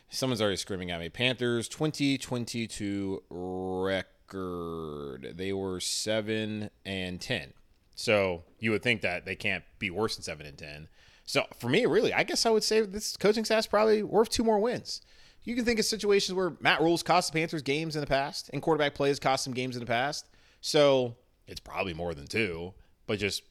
Someone's 0.10 0.42
already 0.42 0.58
screaming 0.58 0.92
at 0.92 1.00
me. 1.00 1.10
Panthers 1.10 1.68
2022 1.68 3.24
record. 3.30 5.34
They 5.36 5.52
were 5.52 5.80
7 5.80 6.70
and 6.86 7.22
10. 7.22 7.54
So 7.96 8.44
you 8.60 8.72
would 8.72 8.84
think 8.84 9.02
that 9.02 9.26
they 9.26 9.36
can't 9.36 9.64
be 9.80 9.90
worse 9.90 10.16
than 10.16 10.24
7 10.24 10.46
and 10.46 10.58
10. 10.58 10.88
So 11.26 11.44
for 11.60 11.70
me, 11.70 11.86
really, 11.86 12.14
I 12.14 12.24
guess 12.24 12.46
I 12.46 12.52
would 12.52 12.64
say 12.64 12.82
this 12.82 13.18
coaching 13.18 13.46
staff's 13.46 13.68
probably 13.68 14.04
worth 14.04 14.30
two 14.30 14.44
more 14.44 14.60
wins. 14.60 15.02
You 15.44 15.56
can 15.56 15.66
think 15.66 15.80
of 15.80 15.86
situations 15.86 16.36
where 16.36 16.54
Matt 16.60 16.82
Rhule's 16.82 17.04
cost 17.04 17.32
the 17.32 17.40
Panthers 17.40 17.62
games 17.62 17.96
in 17.96 18.02
the 18.02 18.08
past, 18.08 18.50
and 18.54 18.62
quarterback 18.62 18.96
plays 18.96 19.20
cost 19.20 19.46
them 19.46 19.54
games 19.54 19.76
in 19.76 19.80
the 19.80 19.86
past. 19.86 20.28
So 20.62 21.16
it's 21.48 21.60
probably 21.60 21.94
more 21.94 22.14
than 22.14 22.28
two, 22.28 22.74
but 23.08 23.20
just 23.20 23.44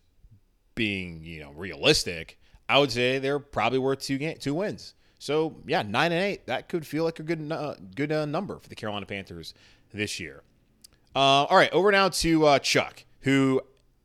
being 0.74 1.22
you 1.24 1.40
know 1.40 1.52
realistic, 1.52 2.38
I 2.68 2.78
would 2.78 2.90
say 2.90 3.18
they're 3.18 3.38
probably 3.38 3.78
worth 3.78 4.00
two 4.00 4.18
game, 4.18 4.36
two 4.38 4.54
wins. 4.54 4.94
So 5.18 5.56
yeah, 5.66 5.82
nine 5.82 6.12
and 6.12 6.22
eight 6.22 6.46
that 6.46 6.68
could 6.68 6.86
feel 6.86 7.04
like 7.04 7.18
a 7.18 7.22
good 7.22 7.50
uh, 7.50 7.74
good 7.94 8.12
uh, 8.12 8.26
number 8.26 8.58
for 8.58 8.68
the 8.68 8.74
Carolina 8.74 9.06
Panthers 9.06 9.54
this 9.92 10.20
year. 10.20 10.42
Uh, 11.16 11.46
all 11.48 11.56
right, 11.56 11.72
over 11.72 11.92
now 11.92 12.08
to 12.08 12.46
uh, 12.46 12.58
Chuck, 12.58 13.04
who 13.20 13.60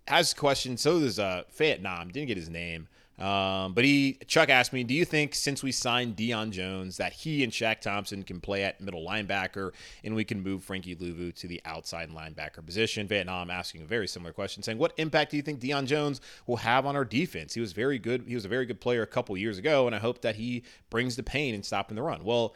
has 0.08 0.32
a 0.32 0.36
question. 0.36 0.78
So 0.78 1.00
there's 1.00 1.20
uh, 1.20 1.44
Fayette 1.50 1.82
Nam 1.82 2.10
didn't 2.10 2.28
get 2.28 2.38
his 2.38 2.50
name. 2.50 2.88
Um, 3.20 3.74
but 3.74 3.84
he 3.84 4.18
Chuck 4.28 4.50
asked 4.50 4.72
me, 4.72 4.84
do 4.86 4.94
you 4.94 5.04
think 5.04 5.36
since 5.36 5.62
we 5.62 5.74
signed 5.74 6.16
Deion 6.16 6.52
Jones 6.52 6.98
that 6.98 7.12
he 7.12 7.44
and 7.44 7.52
Shaq 7.52 7.82
Thompson 7.82 8.24
can 8.24 8.40
play 8.40 8.64
at 8.64 8.80
middle 8.80 9.06
linebacker 9.06 9.72
and 10.06 10.16
we 10.16 10.24
can 10.24 10.42
move 10.42 10.64
Frankie 10.64 10.96
Luvu 10.96 11.36
to 11.36 11.48
the 11.48 11.62
outside 11.66 12.10
linebacker 12.12 12.66
position? 12.66 13.08
Vietnam 13.08 13.50
asking 13.50 13.82
a 13.82 13.86
very 13.86 14.08
similar 14.08 14.32
question, 14.32 14.64
saying, 14.64 14.78
What 14.78 14.94
impact 14.98 15.32
do 15.32 15.38
you 15.38 15.44
think 15.44 15.60
Deion 15.60 15.86
Jones 15.86 16.22
will 16.48 16.58
have 16.58 16.86
on 16.86 16.96
our 16.96 17.06
defense? 17.06 17.54
He 17.54 17.62
was 17.62 17.74
very 17.74 18.00
good, 18.00 18.24
he 18.26 18.36
was 18.36 18.46
a 18.46 18.50
very 18.50 18.66
good 18.66 18.80
player 18.80 19.02
a 19.02 19.08
couple 19.08 19.36
years 19.36 19.58
ago, 19.58 19.86
and 19.86 19.94
I 19.94 20.00
hope 20.00 20.22
that 20.22 20.36
he 20.36 20.64
brings 20.90 21.18
the 21.18 21.24
pain 21.24 21.54
in 21.54 21.64
stopping 21.64 21.96
the 21.96 22.04
run. 22.04 22.24
Well, 22.24 22.56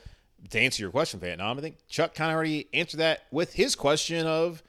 to 0.50 0.60
answer 0.60 0.82
your 0.82 0.92
question, 0.92 1.20
Vietnam, 1.20 1.58
I 1.58 1.62
think 1.62 1.78
Chuck 1.88 2.16
kind 2.16 2.32
of 2.32 2.36
already 2.36 2.68
answered 2.74 2.98
that 2.98 3.24
with 3.32 3.54
his 3.54 3.76
question 3.76 4.26
of 4.28 4.64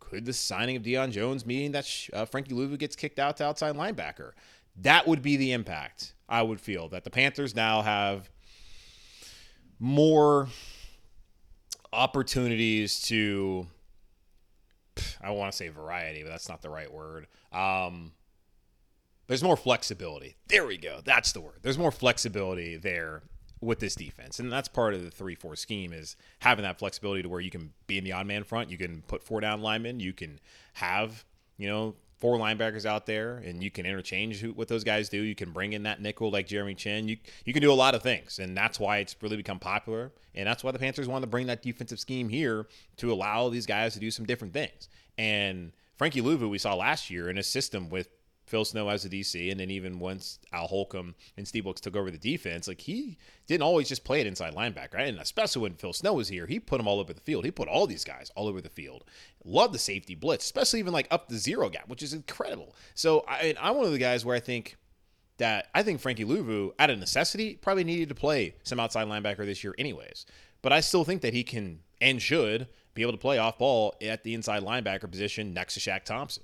could 0.00 0.24
the 0.24 0.32
signing 0.32 0.76
of 0.76 0.82
Deion 0.82 1.10
Jones 1.10 1.44
mean 1.44 1.72
that 1.72 2.08
uh, 2.12 2.24
Frankie 2.24 2.54
Luvu 2.54 2.78
gets 2.78 2.96
kicked 2.96 3.18
out 3.18 3.36
to 3.38 3.44
outside 3.44 3.74
linebacker? 3.74 4.32
That 4.82 5.06
would 5.06 5.22
be 5.22 5.36
the 5.36 5.52
impact, 5.52 6.14
I 6.28 6.42
would 6.42 6.60
feel, 6.60 6.88
that 6.88 7.04
the 7.04 7.10
Panthers 7.10 7.54
now 7.54 7.82
have 7.82 8.30
more 9.78 10.48
opportunities 11.92 13.00
to 13.02 13.66
I 15.20 15.30
want 15.30 15.52
to 15.52 15.56
say 15.56 15.68
variety, 15.68 16.22
but 16.22 16.30
that's 16.30 16.48
not 16.48 16.62
the 16.62 16.70
right 16.70 16.92
word. 16.92 17.26
Um, 17.52 18.12
there's 19.26 19.42
more 19.42 19.56
flexibility. 19.56 20.36
There 20.48 20.66
we 20.66 20.78
go. 20.78 21.00
That's 21.04 21.32
the 21.32 21.40
word. 21.40 21.58
There's 21.62 21.78
more 21.78 21.92
flexibility 21.92 22.76
there 22.76 23.22
with 23.60 23.80
this 23.80 23.94
defense. 23.94 24.38
And 24.38 24.50
that's 24.50 24.68
part 24.68 24.94
of 24.94 25.04
the 25.04 25.10
3-4 25.10 25.58
scheme 25.58 25.92
is 25.92 26.16
having 26.38 26.62
that 26.62 26.78
flexibility 26.78 27.22
to 27.22 27.28
where 27.28 27.40
you 27.40 27.50
can 27.50 27.72
be 27.86 27.98
in 27.98 28.04
the 28.04 28.12
odd 28.12 28.26
man 28.26 28.44
front, 28.44 28.70
you 28.70 28.78
can 28.78 29.02
put 29.02 29.22
four 29.22 29.40
down 29.40 29.60
linemen, 29.60 30.00
you 30.00 30.12
can 30.12 30.38
have, 30.74 31.24
you 31.56 31.68
know, 31.68 31.94
four 32.18 32.36
linebackers 32.38 32.84
out 32.84 33.06
there, 33.06 33.38
and 33.38 33.62
you 33.62 33.70
can 33.70 33.86
interchange 33.86 34.44
what 34.44 34.68
those 34.68 34.84
guys 34.84 35.08
do. 35.08 35.20
You 35.20 35.34
can 35.34 35.52
bring 35.52 35.72
in 35.72 35.84
that 35.84 36.02
nickel 36.02 36.30
like 36.30 36.46
Jeremy 36.46 36.74
Chinn. 36.74 37.08
You 37.08 37.16
you 37.44 37.52
can 37.52 37.62
do 37.62 37.72
a 37.72 37.74
lot 37.74 37.94
of 37.94 38.02
things, 38.02 38.38
and 38.38 38.56
that's 38.56 38.80
why 38.80 38.98
it's 38.98 39.16
really 39.20 39.36
become 39.36 39.58
popular. 39.58 40.12
And 40.34 40.46
that's 40.46 40.62
why 40.62 40.70
the 40.70 40.78
Panthers 40.78 41.08
wanted 41.08 41.22
to 41.22 41.30
bring 41.30 41.46
that 41.48 41.62
defensive 41.62 41.98
scheme 41.98 42.28
here 42.28 42.66
to 42.98 43.12
allow 43.12 43.48
these 43.48 43.66
guys 43.66 43.94
to 43.94 44.00
do 44.00 44.10
some 44.10 44.24
different 44.24 44.52
things. 44.52 44.88
And 45.16 45.72
Frankie 45.96 46.22
Luvu, 46.22 46.48
we 46.48 46.58
saw 46.58 46.74
last 46.74 47.10
year 47.10 47.28
in 47.28 47.38
a 47.38 47.42
system 47.42 47.88
with 47.88 48.08
Phil 48.48 48.64
Snow 48.64 48.88
as 48.88 49.04
a 49.04 49.08
DC, 49.08 49.50
and 49.50 49.60
then 49.60 49.70
even 49.70 49.98
once 49.98 50.38
Al 50.52 50.66
Holcomb 50.66 51.14
and 51.36 51.46
Steve 51.46 51.64
Wilks 51.64 51.80
took 51.80 51.96
over 51.96 52.10
the 52.10 52.18
defense, 52.18 52.68
like 52.68 52.80
he 52.80 53.18
didn't 53.46 53.62
always 53.62 53.88
just 53.88 54.04
play 54.04 54.20
it 54.20 54.26
inside 54.26 54.54
linebacker, 54.54 54.94
right? 54.94 55.08
and 55.08 55.18
especially 55.18 55.62
when 55.62 55.74
Phil 55.74 55.92
Snow 55.92 56.14
was 56.14 56.28
here, 56.28 56.46
he 56.46 56.58
put 56.58 56.78
them 56.78 56.88
all 56.88 57.00
over 57.00 57.12
the 57.12 57.20
field. 57.20 57.44
He 57.44 57.50
put 57.50 57.68
all 57.68 57.86
these 57.86 58.04
guys 58.04 58.30
all 58.34 58.48
over 58.48 58.60
the 58.60 58.68
field. 58.68 59.04
Love 59.44 59.72
the 59.72 59.78
safety 59.78 60.14
blitz, 60.14 60.44
especially 60.44 60.80
even 60.80 60.92
like 60.92 61.08
up 61.10 61.28
the 61.28 61.38
zero 61.38 61.68
gap, 61.68 61.88
which 61.88 62.02
is 62.02 62.12
incredible. 62.12 62.74
So 62.94 63.24
I, 63.28 63.54
I'm 63.60 63.76
one 63.76 63.86
of 63.86 63.92
the 63.92 63.98
guys 63.98 64.24
where 64.24 64.36
I 64.36 64.40
think 64.40 64.76
that 65.38 65.68
I 65.74 65.82
think 65.82 66.00
Frankie 66.00 66.24
Luvu, 66.24 66.72
out 66.78 66.90
of 66.90 66.98
necessity, 66.98 67.54
probably 67.54 67.84
needed 67.84 68.08
to 68.08 68.14
play 68.14 68.56
some 68.64 68.80
outside 68.80 69.06
linebacker 69.06 69.46
this 69.46 69.62
year, 69.64 69.74
anyways. 69.78 70.26
But 70.62 70.72
I 70.72 70.80
still 70.80 71.04
think 71.04 71.22
that 71.22 71.34
he 71.34 71.44
can 71.44 71.80
and 72.00 72.20
should 72.20 72.68
be 72.94 73.02
able 73.02 73.12
to 73.12 73.18
play 73.18 73.38
off 73.38 73.58
ball 73.58 73.94
at 74.02 74.24
the 74.24 74.34
inside 74.34 74.62
linebacker 74.62 75.10
position 75.10 75.54
next 75.54 75.74
to 75.74 75.80
Shaq 75.80 76.04
Thompson. 76.04 76.42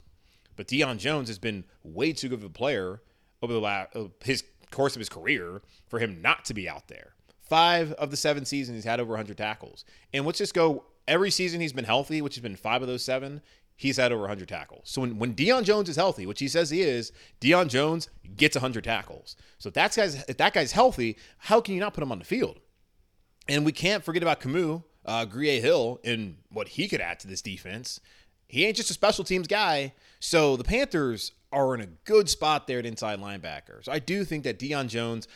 But 0.57 0.69
Deion 0.69 0.99
Jones 0.99 1.29
has 1.29 1.39
been 1.39 1.65
way 1.83 2.13
too 2.13 2.29
good 2.29 2.39
of 2.39 2.45
a 2.45 2.49
player 2.49 3.03
over 3.43 3.53
the 3.53 3.61
last 3.61 3.95
uh, 3.95 4.09
his 4.23 4.45
course 4.71 4.97
of 4.97 5.01
his 5.01 5.09
career 5.09 5.63
for 5.89 5.99
him 5.99 6.21
not 6.21 6.45
to 6.47 6.55
be 6.55 6.69
out 6.69 6.89
there. 6.89 7.15
Five 7.49 7.93
of 7.93 8.11
the 8.11 8.17
seven 8.17 8.45
seasons 8.45 8.77
he's 8.77 8.85
had 8.85 9.01
over 9.01 9.11
100 9.11 9.37
tackles, 9.37 9.85
and 10.13 10.25
let's 10.25 10.39
just 10.39 10.55
go 10.55 10.85
every 11.07 11.31
season 11.31 11.61
he's 11.61 11.73
been 11.73 11.85
healthy, 11.85 12.23
which 12.23 12.35
has 12.35 12.43
been 12.43 12.57
five 12.57 12.83
of 12.83 12.89
those 12.89 13.05
seven. 13.05 13.41
He's 13.77 13.97
had 13.97 14.13
over 14.13 14.23
100 14.23 14.49
tackles. 14.49 14.83
So 14.85 15.01
when, 15.01 15.19
when 15.19 15.35
Deion 15.35 15.65
Jones 15.65 15.89
is 15.89 15.97
healthy, 15.97 16.27
which 16.27 16.39
he 16.39 16.47
says 16.47 16.71
he 16.71 16.83
is, 16.83 17.11
Deion 17.41 17.69
Jones 17.69 18.09
gets 18.37 18.55
100 18.57 18.85
tackles. 18.85 19.37
So 19.59 19.69
if, 19.69 19.75
that's 19.75 19.97
guys, 19.97 20.25
if 20.29 20.37
that 20.37 20.55
guy's 20.55 20.73
healthy, 20.73 21.19
how 21.39 21.61
can 21.61 21.75
you 21.75 21.81
not 21.81 21.93
put 21.93 22.03
him 22.03 22.13
on 22.13 22.21
the 22.21 22.25
field? 22.25 22.61
And 23.49 23.65
we 23.65 23.73
can't 23.73 24.05
forget 24.05 24.23
about 24.23 24.41
Kamu, 24.41 24.85
uh, 25.05 25.27
Grugier 25.27 25.61
Hill, 25.61 26.01
and 26.05 26.37
what 26.51 26.69
he 26.69 26.89
could 26.89 27.01
add 27.01 27.19
to 27.21 27.27
this 27.29 27.43
defense. 27.43 28.01
He 28.49 28.65
ain't 28.65 28.77
just 28.77 28.91
a 28.91 28.95
special 28.95 29.25
teams 29.25 29.49
guy. 29.49 29.93
So 30.25 30.57
the 30.57 30.65
Panthers 30.65 31.33
are 31.53 31.75
in 31.75 31.83
a 31.83 31.87
good 32.07 32.31
spot 32.31 32.67
there 32.67 32.79
at 32.79 32.87
inside 32.87 33.21
linebacker. 33.21 33.85
So 33.85 33.93
I 33.93 33.99
do 33.99 34.25
think 34.25 34.45
that 34.45 34.59
Deion 34.59 34.89
Jones 34.89 35.29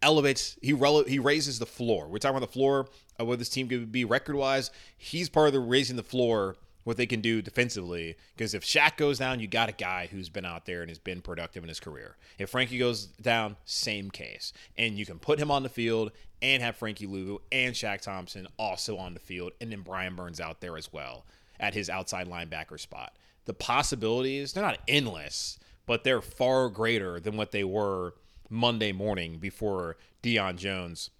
elevates, 0.00 0.56
he 0.62 0.72
rele- 0.72 1.06
he 1.06 1.18
raises 1.18 1.58
the 1.58 1.66
floor. 1.66 2.08
We're 2.08 2.20
talking 2.20 2.38
about 2.38 2.46
the 2.46 2.52
floor 2.54 2.88
of 3.18 3.28
where 3.28 3.36
this 3.36 3.50
team 3.50 3.68
could 3.68 3.92
be 3.92 4.06
record 4.06 4.36
wise. 4.36 4.70
He's 4.96 5.28
part 5.28 5.48
of 5.48 5.52
the 5.52 5.60
raising 5.60 5.96
the 5.96 6.02
floor 6.02 6.56
what 6.84 6.96
they 6.96 7.04
can 7.04 7.20
do 7.20 7.42
defensively. 7.42 8.16
Because 8.34 8.54
if 8.54 8.64
Shaq 8.64 8.96
goes 8.96 9.18
down, 9.18 9.40
you 9.40 9.46
got 9.46 9.68
a 9.68 9.72
guy 9.72 10.08
who's 10.10 10.30
been 10.30 10.46
out 10.46 10.64
there 10.64 10.80
and 10.80 10.88
has 10.88 10.98
been 10.98 11.20
productive 11.20 11.62
in 11.62 11.68
his 11.68 11.78
career. 11.78 12.16
If 12.38 12.48
Frankie 12.48 12.78
goes 12.78 13.08
down, 13.20 13.56
same 13.66 14.10
case. 14.10 14.54
And 14.78 14.96
you 14.96 15.04
can 15.04 15.18
put 15.18 15.38
him 15.38 15.50
on 15.50 15.64
the 15.64 15.68
field 15.68 16.12
and 16.40 16.62
have 16.62 16.76
Frankie 16.76 17.06
Luvu 17.06 17.40
and 17.52 17.74
Shaq 17.74 18.00
Thompson 18.00 18.46
also 18.58 18.96
on 18.96 19.12
the 19.12 19.20
field, 19.20 19.52
and 19.60 19.70
then 19.70 19.82
Brian 19.82 20.16
Burns 20.16 20.40
out 20.40 20.62
there 20.62 20.78
as 20.78 20.90
well 20.90 21.26
at 21.60 21.74
his 21.74 21.90
outside 21.90 22.26
linebacker 22.26 22.80
spot 22.80 23.12
the 23.44 23.54
possibilities, 23.54 24.52
they're 24.52 24.64
not 24.64 24.78
endless, 24.86 25.58
but 25.86 26.04
they're 26.04 26.22
far 26.22 26.68
greater 26.68 27.18
than 27.20 27.36
what 27.36 27.52
they 27.52 27.64
were 27.64 28.14
Monday 28.48 28.92
morning 28.92 29.38
before 29.38 29.96
Deion 30.22 30.56
Jones 30.56 31.10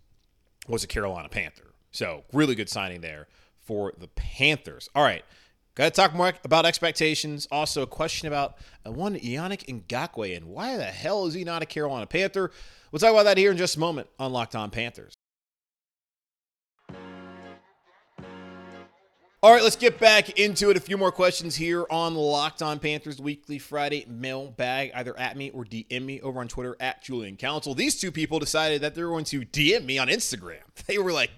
was 0.68 0.84
a 0.84 0.86
Carolina 0.86 1.28
Panther. 1.28 1.72
So, 1.92 2.24
really 2.32 2.54
good 2.54 2.68
signing 2.68 3.00
there 3.00 3.26
for 3.58 3.92
the 3.98 4.08
Panthers. 4.08 4.88
All 4.94 5.02
right. 5.02 5.24
Got 5.76 5.84
to 5.84 5.90
talk 5.90 6.14
more 6.14 6.32
about 6.44 6.66
expectations. 6.66 7.46
Also, 7.50 7.82
a 7.82 7.86
question 7.86 8.28
about 8.28 8.56
uh, 8.84 8.90
one 8.90 9.14
Yannick 9.16 9.64
Ngakoue 9.66 10.36
and 10.36 10.46
why 10.46 10.76
the 10.76 10.84
hell 10.84 11.26
is 11.26 11.34
he 11.34 11.44
not 11.44 11.62
a 11.62 11.66
Carolina 11.66 12.06
Panther? 12.06 12.50
We'll 12.90 12.98
talk 12.98 13.12
about 13.12 13.24
that 13.24 13.38
here 13.38 13.52
in 13.52 13.56
just 13.56 13.76
a 13.76 13.80
moment 13.80 14.08
on 14.18 14.32
Locked 14.32 14.56
On 14.56 14.70
Panthers. 14.70 15.14
All 19.42 19.54
right, 19.54 19.62
let's 19.62 19.76
get 19.76 19.98
back 19.98 20.38
into 20.38 20.68
it. 20.68 20.76
A 20.76 20.80
few 20.80 20.98
more 20.98 21.10
questions 21.10 21.56
here 21.56 21.86
on 21.88 22.12
the 22.12 22.20
Locked 22.20 22.60
On 22.60 22.78
Panthers 22.78 23.18
Weekly 23.18 23.58
Friday 23.58 24.04
mailbag. 24.06 24.90
Either 24.94 25.18
at 25.18 25.34
me 25.34 25.48
or 25.48 25.64
DM 25.64 26.02
me 26.02 26.20
over 26.20 26.40
on 26.40 26.48
Twitter 26.48 26.76
at 26.78 27.02
Julian 27.02 27.38
Council. 27.38 27.74
These 27.74 27.98
two 27.98 28.12
people 28.12 28.38
decided 28.38 28.82
that 28.82 28.94
they 28.94 29.02
were 29.02 29.08
going 29.08 29.24
to 29.24 29.40
DM 29.40 29.86
me 29.86 29.96
on 29.96 30.08
Instagram. 30.08 30.58
They 30.86 30.98
were 30.98 31.10
like, 31.10 31.30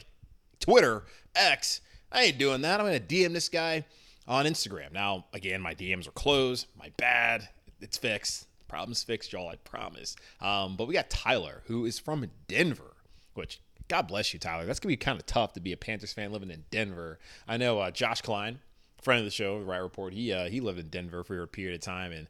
Twitter, 0.59 1.05
X, 1.37 1.81
I 2.11 2.25
ain't 2.25 2.39
doing 2.39 2.63
that. 2.63 2.81
I'm 2.81 2.87
going 2.87 3.01
to 3.01 3.07
DM 3.07 3.35
this 3.35 3.49
guy 3.49 3.85
on 4.27 4.47
Instagram. 4.47 4.93
Now, 4.93 5.27
again, 5.33 5.61
my 5.61 5.73
DMs 5.73 6.09
are 6.09 6.13
closed. 6.13 6.67
My 6.77 6.91
bad. 6.97 7.51
It's 7.81 7.99
fixed. 7.99 8.49
Problem's 8.67 9.05
fixed, 9.05 9.33
y'all. 9.33 9.49
I 9.49 9.57
promise. 9.57 10.17
Um, 10.41 10.75
but 10.75 10.89
we 10.89 10.95
got 10.95 11.09
Tyler, 11.09 11.63
who 11.67 11.85
is 11.85 12.01
from 12.01 12.29
Denver, 12.49 12.97
which 13.35 13.61
God 13.93 14.09
bless 14.09 14.33
you, 14.33 14.39
Tyler. 14.39 14.65
That's 14.65 14.81
gonna 14.81 14.93
be 14.93 14.97
kind 14.97 15.21
of 15.21 15.27
tough 15.27 15.53
to 15.53 15.61
be 15.61 15.75
a 15.75 15.77
Panthers 15.77 16.15
fan 16.15 16.33
living 16.33 16.51
in 16.51 16.65
Denver. 16.71 17.19
I 17.47 17.59
know 17.59 17.79
uh, 17.79 17.91
Josh 17.91 18.23
Klein, 18.23 18.59
friend 19.03 19.19
of 19.19 19.27
the 19.27 19.31
show, 19.31 19.59
the 19.59 19.67
Right 19.67 19.83
Report. 19.83 20.15
He 20.15 20.33
uh, 20.33 20.49
he 20.49 20.61
lived 20.61 20.79
in 20.79 20.89
Denver 20.89 21.23
for 21.23 21.43
a 21.43 21.47
period 21.47 21.75
of 21.75 21.83
time, 21.83 22.11
and 22.11 22.27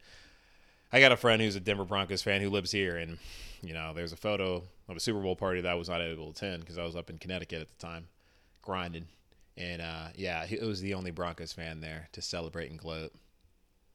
I 0.93 0.99
got 0.99 1.13
a 1.13 1.17
friend 1.17 1.41
who's 1.41 1.55
a 1.55 1.61
Denver 1.61 1.85
Broncos 1.85 2.21
fan 2.21 2.41
who 2.41 2.51
lives 2.51 2.73
here, 2.73 2.97
and 2.97 3.17
you 3.63 3.75
know, 3.75 3.93
there's 3.95 4.11
a 4.13 4.17
photo 4.17 4.65
of 4.89 4.97
a 4.97 4.99
Super 4.99 5.21
Bowl 5.21 5.37
party 5.37 5.61
that 5.61 5.71
I 5.71 5.77
was 5.77 5.89
not 5.89 6.01
able 6.01 6.33
to 6.33 6.45
attend 6.45 6.63
because 6.63 6.79
I 6.79 6.83
was 6.83 6.97
up 6.97 7.11
in 7.11 7.19
Connecticut 7.19 7.61
at 7.61 7.69
the 7.71 7.87
time, 7.87 8.09
grinding, 8.61 9.07
and 9.57 9.81
uh, 9.81 10.09
yeah, 10.17 10.45
it 10.51 10.65
was 10.65 10.81
the 10.81 10.95
only 10.95 11.13
Broncos 11.13 11.53
fan 11.53 11.81
there 11.81 12.09
to 12.11 12.21
celebrate 12.21 12.73
and 12.73 12.79
gloat. 12.81 13.13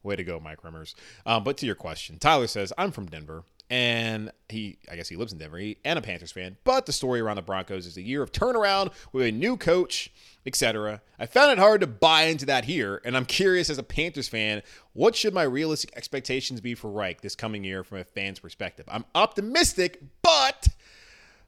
Way 0.03 0.15
to 0.15 0.23
go, 0.23 0.39
Mike 0.39 0.61
Rimmers. 0.61 0.95
Um, 1.25 1.43
but 1.43 1.57
to 1.57 1.65
your 1.65 1.75
question, 1.75 2.17
Tyler 2.17 2.47
says, 2.47 2.71
I'm 2.77 2.93
from 2.93 3.07
Denver 3.07 3.43
and 3.69 4.31
he 4.49 4.77
I 4.89 4.95
guess 4.95 5.09
he 5.09 5.15
lives 5.15 5.33
in 5.33 5.39
Denver 5.39 5.57
he, 5.57 5.77
and 5.83 5.99
a 5.99 6.01
Panthers 6.01 6.31
fan. 6.31 6.57
But 6.63 6.85
the 6.85 6.93
story 6.93 7.19
around 7.19 7.35
the 7.35 7.41
Broncos 7.41 7.85
is 7.85 7.97
a 7.97 8.01
year 8.01 8.21
of 8.21 8.31
turnaround 8.31 8.93
with 9.11 9.25
a 9.25 9.31
new 9.31 9.57
coach, 9.57 10.11
etc. 10.45 11.01
I 11.19 11.25
found 11.25 11.51
it 11.51 11.57
hard 11.57 11.81
to 11.81 11.87
buy 11.87 12.23
into 12.23 12.45
that 12.45 12.65
here, 12.65 13.01
and 13.03 13.17
I'm 13.17 13.25
curious 13.25 13.69
as 13.69 13.77
a 13.77 13.83
Panthers 13.83 14.27
fan, 14.27 14.61
what 14.93 15.15
should 15.15 15.33
my 15.33 15.43
realistic 15.43 15.91
expectations 15.95 16.61
be 16.61 16.75
for 16.75 16.89
Reich 16.89 17.21
this 17.21 17.35
coming 17.35 17.63
year 17.63 17.83
from 17.83 17.99
a 17.99 18.03
fan's 18.03 18.39
perspective? 18.39 18.85
I'm 18.87 19.05
optimistic, 19.13 20.01
but 20.21 20.69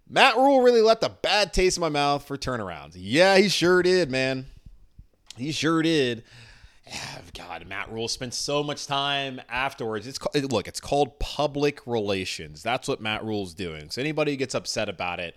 Matt 0.09 0.35
Rhule 0.35 0.61
really 0.61 0.81
left 0.81 1.03
a 1.03 1.09
bad 1.09 1.53
taste 1.53 1.77
in 1.77 1.81
my 1.81 1.89
mouth 1.89 2.25
for 2.25 2.37
turnarounds. 2.37 2.93
Yeah, 2.95 3.37
he 3.37 3.47
sure 3.47 3.81
did, 3.83 4.09
man. 4.09 4.47
He 5.37 5.51
sure 5.51 5.81
did. 5.81 6.23
Oh, 6.93 7.21
God, 7.37 7.67
Matt 7.67 7.91
Rhule 7.91 8.07
spent 8.07 8.33
so 8.33 8.63
much 8.63 8.87
time 8.87 9.41
afterwards. 9.49 10.07
It's 10.07 10.19
look, 10.35 10.67
it's 10.67 10.79
called 10.79 11.19
public 11.19 11.85
relations. 11.85 12.63
That's 12.63 12.87
what 12.87 13.01
Matt 13.01 13.23
Rhule's 13.23 13.53
doing. 13.53 13.89
So 13.89 14.01
anybody 14.01 14.31
who 14.31 14.37
gets 14.37 14.55
upset 14.55 14.89
about 14.89 15.19
it, 15.19 15.35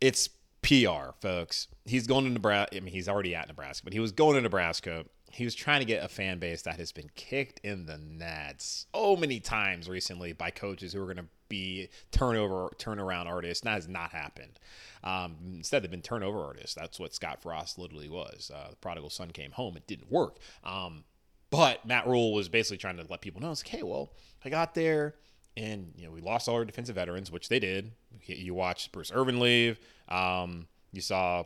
it's 0.00 0.28
PR, 0.62 1.12
folks. 1.20 1.68
He's 1.84 2.06
going 2.06 2.24
to 2.24 2.30
Nebraska. 2.30 2.76
I 2.76 2.80
mean, 2.80 2.92
he's 2.92 3.08
already 3.08 3.34
at 3.34 3.48
Nebraska, 3.48 3.84
but 3.84 3.92
he 3.92 4.00
was 4.00 4.12
going 4.12 4.36
to 4.36 4.40
Nebraska. 4.40 5.04
He 5.30 5.44
was 5.44 5.54
trying 5.54 5.80
to 5.80 5.86
get 5.86 6.04
a 6.04 6.08
fan 6.08 6.38
base 6.38 6.62
that 6.62 6.76
has 6.76 6.92
been 6.92 7.10
kicked 7.14 7.60
in 7.64 7.86
the 7.86 7.98
nuts 7.98 8.86
so 8.94 9.16
many 9.16 9.40
times 9.40 9.88
recently 9.88 10.32
by 10.32 10.50
coaches 10.50 10.92
who 10.92 11.00
are 11.00 11.06
going 11.06 11.16
to 11.16 11.26
be 11.52 11.88
turnover 12.10 12.70
turnaround 12.78 13.26
artists. 13.26 13.62
And 13.62 13.68
that 13.70 13.76
has 13.76 13.88
not 13.88 14.10
happened. 14.10 14.58
Um, 15.04 15.36
instead, 15.56 15.82
they've 15.82 15.90
been 15.90 16.02
turnover 16.02 16.40
artists. 16.40 16.74
That's 16.74 16.98
what 16.98 17.14
Scott 17.14 17.42
Frost 17.42 17.78
literally 17.78 18.08
was. 18.08 18.50
Uh, 18.52 18.70
the 18.70 18.76
prodigal 18.76 19.10
son 19.10 19.30
came 19.30 19.52
home. 19.52 19.76
It 19.76 19.86
didn't 19.86 20.10
work. 20.10 20.38
Um, 20.64 21.04
but 21.50 21.86
Matt 21.86 22.06
Rhule 22.06 22.32
was 22.32 22.48
basically 22.48 22.78
trying 22.78 22.96
to 22.96 23.06
let 23.08 23.20
people 23.20 23.40
know, 23.40 23.50
it's 23.50 23.62
like, 23.62 23.68
hey, 23.68 23.82
well, 23.82 24.12
I 24.44 24.48
got 24.48 24.74
there 24.74 25.14
and 25.56 25.92
you 25.96 26.06
know 26.06 26.12
we 26.12 26.20
lost 26.20 26.48
all 26.48 26.54
our 26.54 26.64
defensive 26.64 26.94
veterans, 26.94 27.30
which 27.30 27.48
they 27.48 27.58
did. 27.58 27.92
You 28.24 28.54
watched 28.54 28.92
Bruce 28.92 29.12
Irvin 29.14 29.40
leave. 29.40 29.78
Um, 30.08 30.66
you 30.92 31.00
saw 31.00 31.44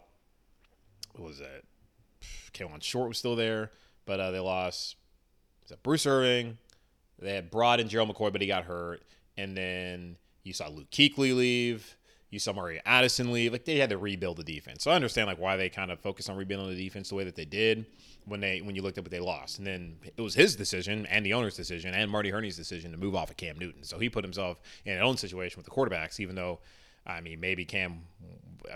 what 1.15 1.29
was 1.29 1.41
it? 1.41 1.65
Kawann 2.53 2.83
Short 2.83 3.09
was 3.09 3.19
still 3.19 3.37
there, 3.37 3.71
but 4.05 4.21
uh, 4.21 4.31
they 4.31 4.41
lost. 4.41 4.97
Bruce 5.83 6.07
Irving? 6.07 6.59
They 7.19 7.35
had 7.35 7.51
brought 7.51 7.81
in 7.81 7.89
Gerald 7.89 8.15
McCoy, 8.15 8.31
but 8.31 8.41
he 8.41 8.47
got 8.47 8.65
hurt, 8.65 9.03
and 9.37 9.57
then 9.57 10.17
you 10.43 10.53
saw 10.53 10.69
Luke 10.69 10.91
Kuechly 10.91 11.35
leave. 11.35 11.97
You 12.31 12.39
saw 12.39 12.53
Mario 12.53 12.81
Addison 12.85 13.33
leave. 13.33 13.53
Like 13.53 13.65
they 13.65 13.79
had 13.79 13.91
to 13.91 13.99
rebuild 13.99 14.37
the 14.37 14.45
defense. 14.45 14.83
So 14.83 14.91
I 14.91 14.95
understand 14.95 15.29
like 15.29 15.39
why 15.39 15.57
they 15.57 15.69
kind 15.69 15.91
of 15.91 16.01
focused 16.01 16.29
on 16.29 16.37
rebuilding 16.37 16.75
the 16.75 16.85
defense 16.85 17.09
the 17.09 17.15
way 17.15 17.25
that 17.25 17.37
they 17.37 17.45
did 17.45 17.87
when 18.25 18.41
they 18.41 18.61
when 18.61 18.75
you 18.75 18.83
looked 18.83 18.99
at 18.99 19.05
what 19.05 19.11
they 19.11 19.21
lost. 19.21 19.59
And 19.59 19.67
then 19.67 19.97
it 20.17 20.21
was 20.21 20.35
his 20.35 20.57
decision 20.57 21.07
and 21.07 21.25
the 21.25 21.35
owner's 21.35 21.57
decision 21.57 21.95
and 21.95 22.11
Marty 22.11 22.31
Hurney's 22.31 22.57
decision 22.57 22.91
to 22.91 22.99
move 22.99 23.15
off 23.15 23.31
of 23.31 23.37
Cam 23.37 23.59
Newton. 23.59 23.85
So 23.85 23.99
he 23.99 24.09
put 24.09 24.25
himself 24.25 24.61
in 24.85 24.97
an 24.97 25.03
own 25.03 25.17
situation 25.17 25.57
with 25.59 25.67
the 25.67 25.71
quarterbacks, 25.71 26.19
even 26.21 26.35
though 26.35 26.59
I 27.07 27.21
mean 27.21 27.41
maybe 27.41 27.65
Cam 27.65 28.03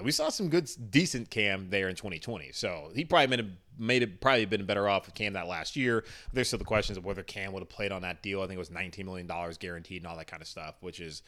we 0.03 0.13
saw 0.13 0.29
some 0.29 0.49
good 0.49 0.71
decent 0.91 1.31
Cam 1.31 1.69
there 1.71 1.89
in 1.89 1.97
2020. 1.97 2.53
So 2.53 2.91
he 2.95 3.05
probably 3.05 3.27
made, 3.27 3.41
a, 3.41 3.47
made 3.81 4.03
it 4.03 4.21
probably 4.21 4.45
been 4.45 4.67
better 4.67 4.89
off 4.89 5.07
with 5.07 5.15
Cam 5.15 5.33
that 5.33 5.49
last 5.49 5.75
year. 5.75 6.05
There's 6.33 6.49
still 6.49 6.59
the 6.59 6.65
questions 6.65 6.99
of 6.99 7.05
whether 7.05 7.23
Cam 7.23 7.53
would 7.53 7.61
have 7.61 7.69
played 7.69 7.93
on 7.93 8.03
that 8.03 8.23
deal. 8.23 8.43
I 8.43 8.47
think 8.47 8.57
it 8.57 8.59
was 8.59 8.71
19 8.71 9.07
million 9.07 9.27
dollars 9.27 9.59
guaranteed 9.59 10.03
and 10.03 10.07
all 10.07 10.17
that 10.17 10.27
kind 10.27 10.43
of 10.43 10.49
stuff, 10.49 10.77
which 10.81 11.01
is 11.01 11.23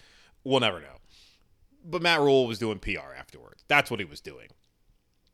we'll 0.44 0.60
never 0.60 0.80
know 0.80 0.98
but 1.84 2.02
Matt 2.02 2.20
Rhule 2.20 2.46
was 2.46 2.58
doing 2.58 2.78
PR 2.78 3.14
afterwards. 3.16 3.64
That's 3.68 3.90
what 3.90 4.00
he 4.00 4.04
was 4.04 4.20
doing, 4.20 4.48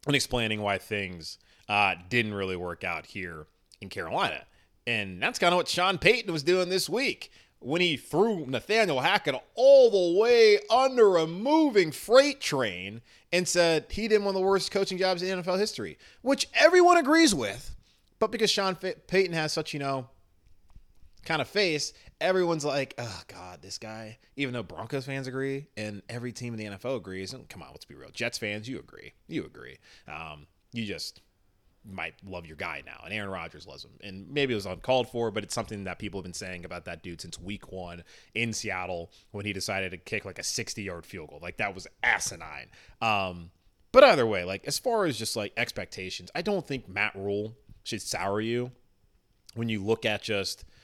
and 0.06 0.16
explaining 0.16 0.62
why 0.62 0.78
things 0.78 1.38
uh, 1.68 1.94
didn't 2.08 2.34
really 2.34 2.56
work 2.56 2.84
out 2.84 3.06
here 3.06 3.46
in 3.80 3.88
Carolina. 3.88 4.44
And 4.86 5.22
that's 5.22 5.38
kind 5.38 5.52
of 5.52 5.58
what 5.58 5.68
Sean 5.68 5.98
Payton 5.98 6.32
was 6.32 6.42
doing 6.42 6.70
this 6.70 6.88
week 6.88 7.30
when 7.60 7.80
he 7.80 7.96
threw 7.96 8.46
Nathaniel 8.46 9.00
Hackett 9.00 9.34
all 9.54 9.90
the 9.90 10.20
way 10.20 10.58
under 10.70 11.16
a 11.16 11.26
moving 11.26 11.90
freight 11.90 12.40
train 12.40 13.00
and 13.32 13.46
said 13.46 13.86
he 13.90 14.08
did 14.08 14.20
one 14.20 14.28
of 14.28 14.34
the 14.34 14.46
worst 14.46 14.70
coaching 14.70 14.98
jobs 14.98 15.22
in 15.22 15.42
NFL 15.42 15.58
history, 15.58 15.98
which 16.22 16.48
everyone 16.54 16.96
agrees 16.96 17.34
with. 17.34 17.74
But 18.18 18.32
because 18.32 18.50
Sean 18.50 18.74
Payton 18.74 19.32
has 19.32 19.52
such, 19.52 19.72
you 19.72 19.78
know, 19.78 20.08
kind 21.24 21.40
of 21.40 21.48
face, 21.48 21.92
everyone's 22.20 22.64
like, 22.64 22.94
oh 22.98 23.22
God, 23.28 23.60
this 23.62 23.78
guy. 23.78 24.18
Even 24.36 24.54
though 24.54 24.62
Broncos 24.62 25.06
fans 25.06 25.26
agree 25.26 25.66
and 25.76 26.02
every 26.08 26.32
team 26.32 26.54
in 26.54 26.58
the 26.58 26.76
NFL 26.76 26.96
agrees, 26.96 27.32
and 27.32 27.48
come 27.48 27.62
on, 27.62 27.68
let's 27.70 27.84
be 27.84 27.94
real. 27.94 28.10
Jets 28.10 28.38
fans, 28.38 28.68
you 28.68 28.78
agree. 28.78 29.12
You 29.28 29.44
agree. 29.44 29.78
Um, 30.08 30.46
you 30.72 30.84
just 30.84 31.20
might 31.90 32.14
love 32.24 32.46
your 32.46 32.56
guy 32.56 32.82
now. 32.84 33.00
And 33.04 33.12
Aaron 33.12 33.30
Rodgers 33.30 33.66
loves 33.66 33.84
him. 33.84 33.92
And 34.02 34.28
maybe 34.30 34.52
it 34.52 34.56
was 34.56 34.66
uncalled 34.66 35.08
for, 35.08 35.30
but 35.30 35.44
it's 35.44 35.54
something 35.54 35.84
that 35.84 35.98
people 35.98 36.18
have 36.20 36.24
been 36.24 36.34
saying 36.34 36.64
about 36.64 36.84
that 36.84 37.02
dude 37.02 37.20
since 37.20 37.38
week 37.38 37.72
one 37.72 38.04
in 38.34 38.52
Seattle 38.52 39.10
when 39.30 39.46
he 39.46 39.52
decided 39.52 39.90
to 39.92 39.98
kick 39.98 40.24
like 40.24 40.38
a 40.38 40.44
60 40.44 40.82
yard 40.82 41.06
field 41.06 41.30
goal. 41.30 41.38
Like 41.42 41.56
that 41.58 41.74
was 41.74 41.86
asinine. 42.02 42.68
Um, 43.00 43.50
but 43.92 44.04
either 44.04 44.26
way, 44.26 44.44
like 44.44 44.66
as 44.66 44.78
far 44.78 45.06
as 45.06 45.18
just 45.18 45.36
like 45.36 45.52
expectations, 45.56 46.30
I 46.34 46.42
don't 46.42 46.66
think 46.66 46.88
Matt 46.88 47.14
Rhule 47.14 47.56
should 47.84 48.02
sour 48.02 48.40
you 48.40 48.72
when 49.54 49.68
you 49.68 49.82
look 49.82 50.04
at 50.04 50.22
just– 50.22 50.64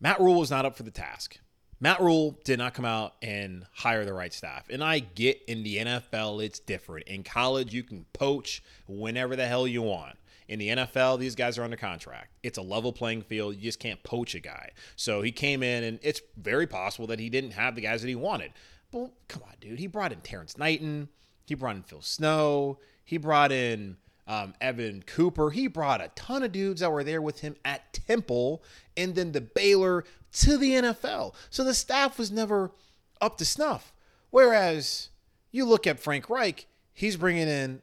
Matt 0.00 0.18
Rhule 0.18 0.40
was 0.40 0.50
not 0.50 0.64
up 0.64 0.76
for 0.76 0.82
the 0.82 0.90
task. 0.90 1.38
Matt 1.78 2.00
Rhule 2.00 2.38
did 2.44 2.58
not 2.58 2.74
come 2.74 2.84
out 2.84 3.14
and 3.22 3.66
hire 3.72 4.04
the 4.04 4.12
right 4.12 4.32
staff. 4.32 4.68
And 4.70 4.82
I 4.82 4.98
get 4.98 5.42
in 5.46 5.62
the 5.62 5.76
NFL, 5.76 6.42
it's 6.44 6.58
different. 6.58 7.06
In 7.06 7.22
college, 7.22 7.72
you 7.74 7.82
can 7.82 8.06
poach 8.12 8.62
whenever 8.86 9.36
the 9.36 9.46
hell 9.46 9.66
you 9.66 9.82
want. 9.82 10.16
In 10.50 10.58
the 10.58 10.68
NFL, 10.70 11.20
these 11.20 11.36
guys 11.36 11.58
are 11.58 11.62
under 11.62 11.76
contract. 11.76 12.32
It's 12.42 12.58
a 12.58 12.62
level 12.62 12.92
playing 12.92 13.22
field. 13.22 13.54
You 13.54 13.62
just 13.62 13.78
can't 13.78 14.02
poach 14.02 14.34
a 14.34 14.40
guy. 14.40 14.70
So 14.96 15.22
he 15.22 15.30
came 15.30 15.62
in, 15.62 15.84
and 15.84 16.00
it's 16.02 16.20
very 16.36 16.66
possible 16.66 17.06
that 17.06 17.20
he 17.20 17.30
didn't 17.30 17.52
have 17.52 17.76
the 17.76 17.82
guys 17.82 18.02
that 18.02 18.08
he 18.08 18.16
wanted. 18.16 18.50
But 18.90 19.12
come 19.28 19.44
on, 19.44 19.54
dude. 19.60 19.78
He 19.78 19.86
brought 19.86 20.10
in 20.10 20.22
Terrence 20.22 20.58
Knighton. 20.58 21.08
He 21.46 21.54
brought 21.54 21.76
in 21.76 21.84
Phil 21.84 22.02
Snow. 22.02 22.80
He 23.04 23.16
brought 23.16 23.52
in 23.52 23.96
um, 24.26 24.54
Evan 24.60 25.04
Cooper. 25.06 25.50
He 25.50 25.68
brought 25.68 26.00
a 26.00 26.10
ton 26.16 26.42
of 26.42 26.50
dudes 26.50 26.80
that 26.80 26.90
were 26.90 27.04
there 27.04 27.22
with 27.22 27.42
him 27.42 27.54
at 27.64 27.92
Temple 27.92 28.64
and 28.96 29.14
then 29.14 29.30
the 29.30 29.40
Baylor 29.40 30.02
to 30.32 30.58
the 30.58 30.72
NFL. 30.72 31.32
So 31.50 31.62
the 31.62 31.74
staff 31.74 32.18
was 32.18 32.32
never 32.32 32.72
up 33.20 33.38
to 33.38 33.44
snuff. 33.44 33.92
Whereas 34.30 35.10
you 35.52 35.64
look 35.64 35.86
at 35.86 36.00
Frank 36.00 36.28
Reich, 36.28 36.66
he's 36.92 37.16
bringing 37.16 37.46
in 37.46 37.82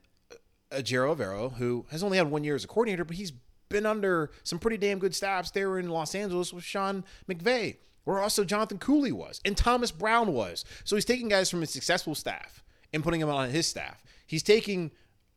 a 0.71 0.81
Ejiro 0.81 1.15
Evero 1.15 1.53
who 1.53 1.85
has 1.91 2.03
only 2.03 2.17
had 2.17 2.29
one 2.29 2.43
year 2.43 2.55
as 2.55 2.63
a 2.63 2.67
coordinator, 2.67 3.05
but 3.05 3.15
he's 3.15 3.33
been 3.69 3.85
under 3.85 4.31
some 4.43 4.59
pretty 4.59 4.77
damn 4.77 4.99
good 4.99 5.15
staffs 5.15 5.51
there 5.51 5.77
in 5.77 5.89
Los 5.89 6.15
Angeles 6.15 6.53
with 6.53 6.63
Sean 6.63 7.03
McVay, 7.29 7.77
where 8.03 8.19
also 8.19 8.43
Jonathan 8.43 8.77
Cooley 8.77 9.11
was 9.11 9.41
and 9.45 9.57
Thomas 9.57 9.91
Brown 9.91 10.33
was. 10.33 10.63
So 10.83 10.95
he's 10.95 11.05
taking 11.05 11.29
guys 11.29 11.49
from 11.49 11.63
a 11.63 11.67
successful 11.67 12.15
staff 12.15 12.63
and 12.93 13.03
putting 13.03 13.19
them 13.19 13.29
on 13.29 13.49
his 13.49 13.67
staff. 13.67 14.03
He's 14.25 14.43
taking 14.43 14.91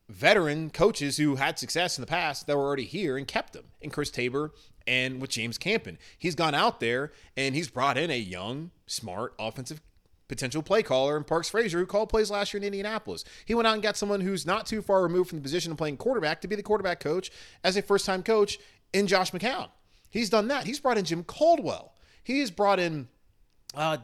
veteran 0.09 0.69
coaches 0.69 1.17
who 1.17 1.35
had 1.35 1.57
success 1.57 1.97
in 1.97 2.01
the 2.01 2.07
past 2.07 2.47
that 2.47 2.57
were 2.57 2.63
already 2.63 2.85
here 2.85 3.17
and 3.17 3.27
kept 3.27 3.53
them. 3.53 3.65
And 3.81 3.91
Chris 3.91 4.11
Tabor 4.11 4.51
and 4.87 5.21
with 5.21 5.29
James 5.29 5.57
Campen. 5.57 5.97
He's 6.17 6.35
gone 6.35 6.55
out 6.55 6.79
there 6.79 7.11
and 7.37 7.55
he's 7.55 7.69
brought 7.69 7.97
in 7.97 8.11
a 8.11 8.19
young, 8.19 8.71
smart 8.87 9.33
offensive 9.39 9.81
potential 10.31 10.63
play 10.63 10.81
caller 10.81 11.17
in 11.17 11.23
Parks 11.23 11.49
Frazier, 11.49 11.77
who 11.77 11.85
called 11.85 12.09
plays 12.09 12.31
last 12.31 12.53
year 12.53 12.59
in 12.59 12.65
Indianapolis. 12.65 13.25
He 13.45 13.53
went 13.53 13.67
out 13.67 13.73
and 13.73 13.83
got 13.83 13.97
someone 13.97 14.21
who's 14.21 14.45
not 14.45 14.65
too 14.65 14.81
far 14.81 15.03
removed 15.03 15.29
from 15.29 15.37
the 15.37 15.43
position 15.43 15.71
of 15.71 15.77
playing 15.77 15.97
quarterback 15.97 16.41
to 16.41 16.47
be 16.47 16.55
the 16.55 16.63
quarterback 16.63 16.99
coach 17.01 17.31
as 17.63 17.75
a 17.75 17.81
first 17.81 18.05
time 18.05 18.23
coach 18.23 18.57
in 18.93 19.07
Josh 19.07 19.31
McCown. 19.31 19.69
He's 20.09 20.29
done 20.29 20.47
that. 20.47 20.65
He's 20.65 20.79
brought 20.79 20.97
in 20.97 21.05
Jim 21.05 21.23
Caldwell. 21.23 21.93
He's 22.23 22.49
brought 22.49 22.79
in, 22.79 23.07
uh, 23.75 23.97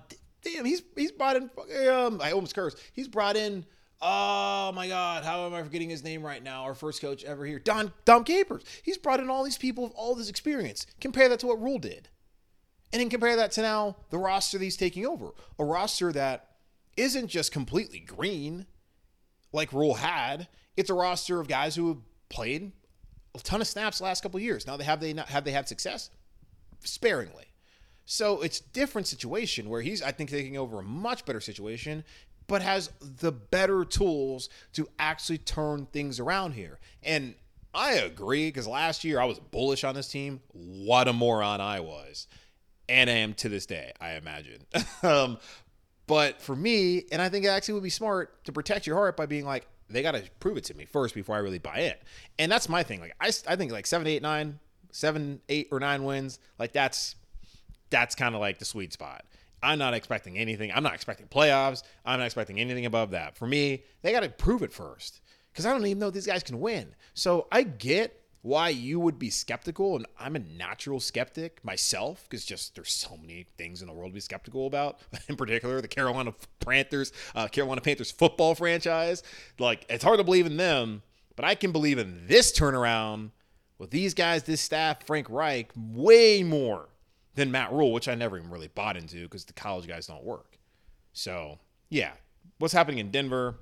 damn, 0.43 0.65
he's 0.65 0.81
he's 0.95 1.11
brought 1.11 1.37
in. 1.37 1.49
Um, 1.89 2.19
I 2.21 2.31
almost 2.31 2.53
cursed. 2.53 2.77
He's 2.93 3.07
brought 3.07 3.37
in. 3.37 3.65
Oh 4.01 4.71
my 4.75 4.87
God, 4.87 5.23
how 5.23 5.45
am 5.47 5.53
I 5.53 5.63
forgetting 5.63 5.89
his 5.89 6.03
name 6.03 6.23
right 6.23 6.43
now? 6.43 6.63
Our 6.63 6.75
first 6.75 7.01
coach 7.01 7.23
ever 7.23 7.45
here, 7.45 7.59
Don 7.59 7.93
Dom 8.05 8.23
Capers. 8.23 8.63
He's 8.83 8.97
brought 8.97 9.19
in 9.19 9.29
all 9.29 9.43
these 9.43 9.57
people 9.57 9.83
with 9.83 9.93
all 9.95 10.13
this 10.13 10.29
experience. 10.29 10.85
Compare 10.99 11.29
that 11.29 11.39
to 11.39 11.47
what 11.47 11.61
Rule 11.61 11.79
did, 11.79 12.09
and 12.93 12.99
then 13.01 13.09
compare 13.09 13.35
that 13.35 13.51
to 13.53 13.61
now 13.61 13.97
the 14.09 14.17
roster 14.17 14.57
that 14.57 14.63
he's 14.63 14.77
taking 14.77 15.05
over, 15.05 15.31
a 15.59 15.63
roster 15.63 16.11
that 16.13 16.51
isn't 16.95 17.27
just 17.27 17.51
completely 17.51 17.99
green, 17.99 18.65
like 19.51 19.73
Rhule 19.73 19.95
had. 19.95 20.47
It's 20.75 20.89
a 20.89 20.93
roster 20.93 21.39
of 21.39 21.47
guys 21.47 21.75
who 21.75 21.87
have 21.89 21.97
played 22.29 22.71
a 23.35 23.39
ton 23.39 23.61
of 23.61 23.67
snaps 23.67 24.01
last 24.01 24.21
couple 24.21 24.39
years. 24.39 24.65
Now 24.67 24.77
they 24.77 24.83
have 24.83 24.99
they 24.99 25.13
not 25.13 25.29
have 25.29 25.43
they 25.43 25.51
had 25.51 25.67
success 25.67 26.09
sparingly. 26.83 27.45
So 28.05 28.41
it's 28.41 28.59
different 28.59 29.07
situation 29.07 29.69
where 29.69 29.81
he's 29.81 30.01
I 30.01 30.11
think 30.11 30.29
taking 30.29 30.57
over 30.57 30.79
a 30.79 30.83
much 30.83 31.25
better 31.25 31.41
situation, 31.41 32.03
but 32.47 32.61
has 32.61 32.89
the 33.01 33.31
better 33.31 33.83
tools 33.83 34.49
to 34.73 34.87
actually 34.97 35.39
turn 35.39 35.87
things 35.87 36.19
around 36.19 36.53
here. 36.53 36.79
And 37.03 37.35
I 37.73 37.93
agree 37.93 38.47
because 38.47 38.67
last 38.67 39.03
year 39.03 39.19
I 39.19 39.25
was 39.25 39.39
bullish 39.39 39.83
on 39.83 39.93
this 39.93 40.07
team. 40.07 40.41
What 40.53 41.07
a 41.07 41.13
moron 41.13 41.61
I 41.61 41.79
was, 41.81 42.27
and 42.89 43.09
I 43.09 43.13
am 43.13 43.33
to 43.35 43.49
this 43.49 43.65
day. 43.65 43.91
I 43.99 44.13
imagine. 44.13 44.65
um, 45.03 45.37
but 46.07 46.41
for 46.41 46.55
me, 46.55 47.03
and 47.11 47.21
I 47.21 47.29
think 47.29 47.45
it 47.45 47.49
actually 47.49 47.75
would 47.75 47.83
be 47.83 47.89
smart 47.89 48.45
to 48.45 48.51
protect 48.51 48.87
your 48.87 48.95
heart 48.95 49.17
by 49.17 49.25
being 49.25 49.45
like, 49.45 49.67
they 49.89 50.01
got 50.01 50.11
to 50.11 50.23
prove 50.39 50.57
it 50.57 50.65
to 50.65 50.73
me 50.73 50.85
first 50.85 51.15
before 51.15 51.35
I 51.35 51.39
really 51.39 51.59
buy 51.59 51.79
in. 51.79 51.93
And 52.39 52.51
that's 52.51 52.67
my 52.67 52.83
thing. 52.83 52.99
Like 52.99 53.15
I, 53.21 53.31
I 53.47 53.55
think 53.55 53.71
like 53.71 53.87
seven, 53.87 54.07
eight, 54.07 54.21
nine, 54.21 54.59
seven, 54.91 55.41
eight 55.49 55.69
or 55.71 55.79
nine 55.79 56.03
wins. 56.03 56.39
Like 56.59 56.73
that's 56.73 57.15
that's 57.89 58.15
kind 58.15 58.35
of 58.35 58.41
like 58.41 58.59
the 58.59 58.65
sweet 58.65 58.93
spot. 58.93 59.23
I'm 59.63 59.79
not 59.79 59.93
expecting 59.93 60.37
anything. 60.37 60.71
I'm 60.73 60.83
not 60.83 60.93
expecting 60.93 61.27
playoffs. 61.27 61.83
I'm 62.05 62.19
not 62.19 62.25
expecting 62.25 62.59
anything 62.59 62.85
above 62.85 63.11
that. 63.11 63.37
For 63.37 63.47
me, 63.47 63.83
they 64.01 64.11
got 64.11 64.21
to 64.21 64.29
prove 64.29 64.61
it 64.61 64.71
first 64.71 65.21
because 65.51 65.65
I 65.65 65.71
don't 65.71 65.85
even 65.85 65.99
know 65.99 66.11
these 66.11 66.27
guys 66.27 66.43
can 66.43 66.59
win. 66.59 66.93
So 67.13 67.47
I 67.51 67.63
get 67.63 68.21
why 68.47 68.69
you 68.69 68.97
would 68.97 69.19
be 69.19 69.29
skeptical, 69.29 69.97
and 69.97 70.05
I'm 70.17 70.37
a 70.37 70.39
natural 70.39 71.01
skeptic 71.01 71.59
myself 71.65 72.23
because 72.23 72.45
just 72.45 72.75
there's 72.75 72.93
so 72.93 73.17
many 73.17 73.45
things 73.57 73.81
in 73.81 73.87
the 73.87 73.93
world 73.93 74.11
to 74.11 74.13
be 74.13 74.21
skeptical 74.21 74.67
about. 74.67 75.01
In 75.27 75.35
particular, 75.35 75.81
the 75.81 75.89
Carolina 75.89 76.33
Panthers, 76.61 77.11
uh, 77.35 77.49
Carolina 77.49 77.81
Panthers 77.81 78.09
football 78.09 78.55
franchise. 78.55 79.21
Like 79.59 79.85
it's 79.89 80.03
hard 80.03 80.19
to 80.19 80.23
believe 80.23 80.45
in 80.45 80.55
them, 80.55 81.01
but 81.35 81.43
I 81.43 81.55
can 81.55 81.73
believe 81.73 81.97
in 81.97 82.25
this 82.25 82.57
turnaround 82.57 83.31
with 83.79 83.91
these 83.91 84.13
guys, 84.13 84.43
this 84.43 84.61
staff, 84.61 85.05
Frank 85.05 85.29
Reich, 85.29 85.69
way 85.75 86.41
more 86.41 86.87
than 87.35 87.51
Matt 87.51 87.73
Rhule, 87.73 87.91
which 87.91 88.07
I 88.07 88.15
never 88.15 88.37
even 88.37 88.49
really 88.49 88.69
bought 88.69 88.95
into 88.95 89.23
because 89.23 89.43
the 89.43 89.53
college 89.53 89.87
guys 89.87 90.07
don't 90.07 90.23
work. 90.23 90.57
So 91.11 91.59
yeah, 91.89 92.13
what's 92.59 92.73
happening 92.73 92.99
in 92.99 93.11
Denver? 93.11 93.55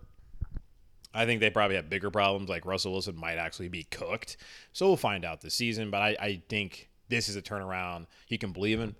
I 1.15 1.25
think 1.25 1.39
they 1.39 1.49
probably 1.49 1.75
have 1.75 1.89
bigger 1.89 2.11
problems. 2.11 2.49
Like 2.49 2.65
Russell 2.65 2.91
Wilson 2.91 3.15
might 3.15 3.37
actually 3.37 3.69
be 3.69 3.83
cooked. 3.83 4.37
So 4.73 4.87
we'll 4.87 4.97
find 4.97 5.25
out 5.25 5.41
this 5.41 5.53
season. 5.53 5.89
But 5.89 6.01
I, 6.01 6.15
I 6.19 6.41
think 6.49 6.89
this 7.09 7.29
is 7.29 7.35
a 7.35 7.41
turnaround 7.41 8.07
he 8.25 8.37
can 8.37 8.51
believe 8.51 8.79
in, 8.79 8.95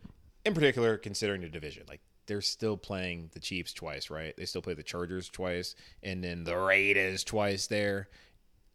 in 0.45 0.53
particular, 0.53 0.97
considering 0.97 1.41
the 1.41 1.49
division. 1.49 1.83
Like 1.87 2.01
they're 2.27 2.41
still 2.41 2.77
playing 2.77 3.29
the 3.33 3.39
Chiefs 3.39 3.73
twice, 3.73 4.09
right? 4.09 4.35
They 4.37 4.45
still 4.45 4.61
play 4.61 4.73
the 4.73 4.83
Chargers 4.83 5.29
twice 5.29 5.75
and 6.01 6.23
then 6.23 6.43
the 6.43 6.57
Raiders 6.57 7.23
twice 7.23 7.67
there 7.67 8.09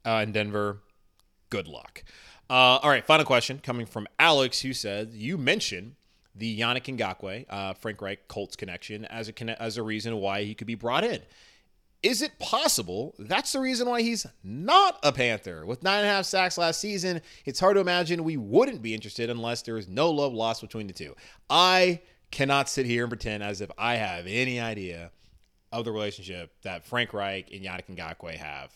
uh, 0.05 0.21
in 0.23 0.33
Denver. 0.33 0.79
Good 1.49 1.67
luck. 1.67 2.05
Uh, 2.49 2.79
all 2.83 2.91
right, 2.91 3.05
final 3.05 3.25
question 3.25 3.61
coming 3.63 3.87
from 3.87 4.09
Alex, 4.19 4.61
who 4.61 4.73
said, 4.73 5.11
You 5.13 5.39
mentioned 5.39 5.95
the 6.35 6.59
Yannick 6.59 6.97
Ngakoue, 6.97 7.45
uh, 7.49 7.75
Frank 7.75 8.03
Reich 8.03 8.27
Colts 8.29 8.57
connection 8.57 9.05
as 9.05 9.29
a, 9.29 9.63
as 9.63 9.77
a 9.77 9.83
reason 9.83 10.17
why 10.17 10.43
he 10.45 10.55
could 10.55 10.67
be 10.67 10.75
brought 10.75 11.05
in. 11.05 11.21
Is 12.03 12.23
it 12.23 12.39
possible 12.39 13.15
that's 13.19 13.53
the 13.53 13.61
reason 13.61 13.89
why 13.89 14.01
he's 14.01 14.27
not 14.43 14.99
a 15.03 15.13
Panther? 15.13 15.67
With 15.67 15.83
nine 15.83 15.99
and 15.99 16.07
a 16.07 16.11
half 16.11 16.25
sacks 16.25 16.57
last 16.57 16.81
season, 16.81 17.21
it's 17.45 17.61
hard 17.61 17.77
to 17.77 17.81
imagine 17.81 18.25
we 18.25 18.39
wouldn't 18.39 18.81
be 18.81 18.95
interested 18.95 19.29
unless 19.29 19.63
there 19.63 19.77
is 19.77 19.87
no 19.87 20.11
love 20.11 20.33
lost 20.33 20.63
between 20.63 20.87
the 20.87 20.95
two. 20.95 21.15
I 21.51 22.01
cannot 22.31 22.71
sit 22.71 22.87
here 22.87 23.05
and 23.05 23.11
pretend 23.11 23.43
as 23.43 23.61
if 23.61 23.71
I 23.77 23.97
have 23.97 24.27
any 24.27 24.59
idea 24.59 25.11
of 25.73 25.85
the 25.85 25.93
relationship 25.93 26.53
that 26.63 26.87
Frank 26.87 27.13
Reich 27.13 27.53
and 27.53 27.63
Yannick 27.63 27.95
Ngakoue 27.95 28.37
have. 28.37 28.73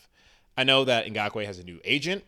I 0.55 0.63
know 0.63 0.85
that 0.85 1.07
Ngakoue 1.07 1.45
has 1.45 1.57
a 1.57 1.63
new 1.63 1.79
agent. 1.83 2.23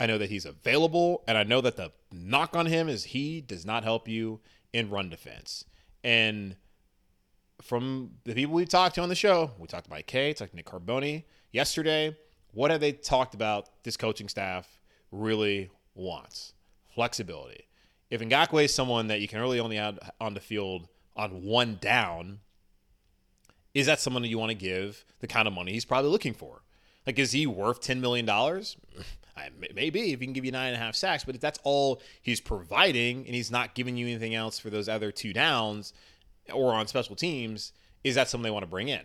I 0.00 0.06
know 0.06 0.18
that 0.18 0.30
he's 0.30 0.46
available, 0.46 1.22
and 1.28 1.36
I 1.36 1.44
know 1.44 1.60
that 1.60 1.76
the 1.76 1.92
knock 2.10 2.56
on 2.56 2.66
him 2.66 2.88
is 2.88 3.04
he 3.04 3.40
does 3.40 3.66
not 3.66 3.84
help 3.84 4.08
you 4.08 4.40
in 4.72 4.90
run 4.90 5.10
defense. 5.10 5.64
And 6.02 6.56
from 7.62 8.10
the 8.24 8.34
people 8.34 8.54
we 8.54 8.64
talked 8.64 8.96
to 8.96 9.02
on 9.02 9.08
the 9.08 9.14
show, 9.14 9.52
we 9.58 9.66
talked 9.66 9.84
to 9.84 9.90
Mike 9.90 10.06
Kaye, 10.06 10.32
talked 10.32 10.50
to 10.50 10.56
Nick 10.56 10.66
Carboni 10.66 11.24
yesterday. 11.52 12.16
What 12.52 12.70
have 12.70 12.80
they 12.80 12.92
talked 12.92 13.34
about 13.34 13.68
this 13.84 13.96
coaching 13.96 14.28
staff 14.28 14.80
really 15.10 15.70
wants? 15.94 16.54
Flexibility. 16.94 17.66
If 18.10 18.20
Ngakoue 18.20 18.64
is 18.64 18.74
someone 18.74 19.06
that 19.08 19.20
you 19.20 19.28
can 19.28 19.40
really 19.40 19.60
only 19.60 19.78
add 19.78 19.98
on 20.20 20.34
the 20.34 20.40
field 20.40 20.88
on 21.16 21.44
one 21.44 21.78
down, 21.80 22.40
is 23.74 23.86
that 23.86 24.00
someone 24.00 24.22
that 24.22 24.28
you 24.28 24.38
want 24.38 24.50
to 24.50 24.56
give 24.56 25.04
the 25.20 25.26
kind 25.26 25.48
of 25.48 25.54
money 25.54 25.72
he's 25.72 25.84
probably 25.84 26.10
looking 26.10 26.34
for? 26.34 26.62
Like, 27.06 27.18
is 27.18 27.32
he 27.32 27.46
worth 27.46 27.80
$10 27.80 28.00
million? 28.00 28.26
Maybe 29.74 30.12
if 30.12 30.20
he 30.20 30.26
can 30.26 30.34
give 30.34 30.44
you 30.44 30.52
nine 30.52 30.68
and 30.68 30.76
a 30.76 30.78
half 30.78 30.94
sacks, 30.94 31.24
but 31.24 31.34
if 31.34 31.40
that's 31.40 31.58
all 31.64 32.02
he's 32.20 32.40
providing 32.40 33.24
and 33.24 33.34
he's 33.34 33.50
not 33.50 33.74
giving 33.74 33.96
you 33.96 34.06
anything 34.06 34.34
else 34.34 34.58
for 34.58 34.68
those 34.68 34.88
other 34.88 35.10
two 35.10 35.32
downs, 35.32 35.94
or 36.52 36.72
on 36.72 36.86
special 36.86 37.16
teams, 37.16 37.72
is 38.04 38.14
that 38.14 38.28
something 38.28 38.44
they 38.44 38.50
want 38.50 38.62
to 38.62 38.70
bring 38.70 38.88
in? 38.88 39.02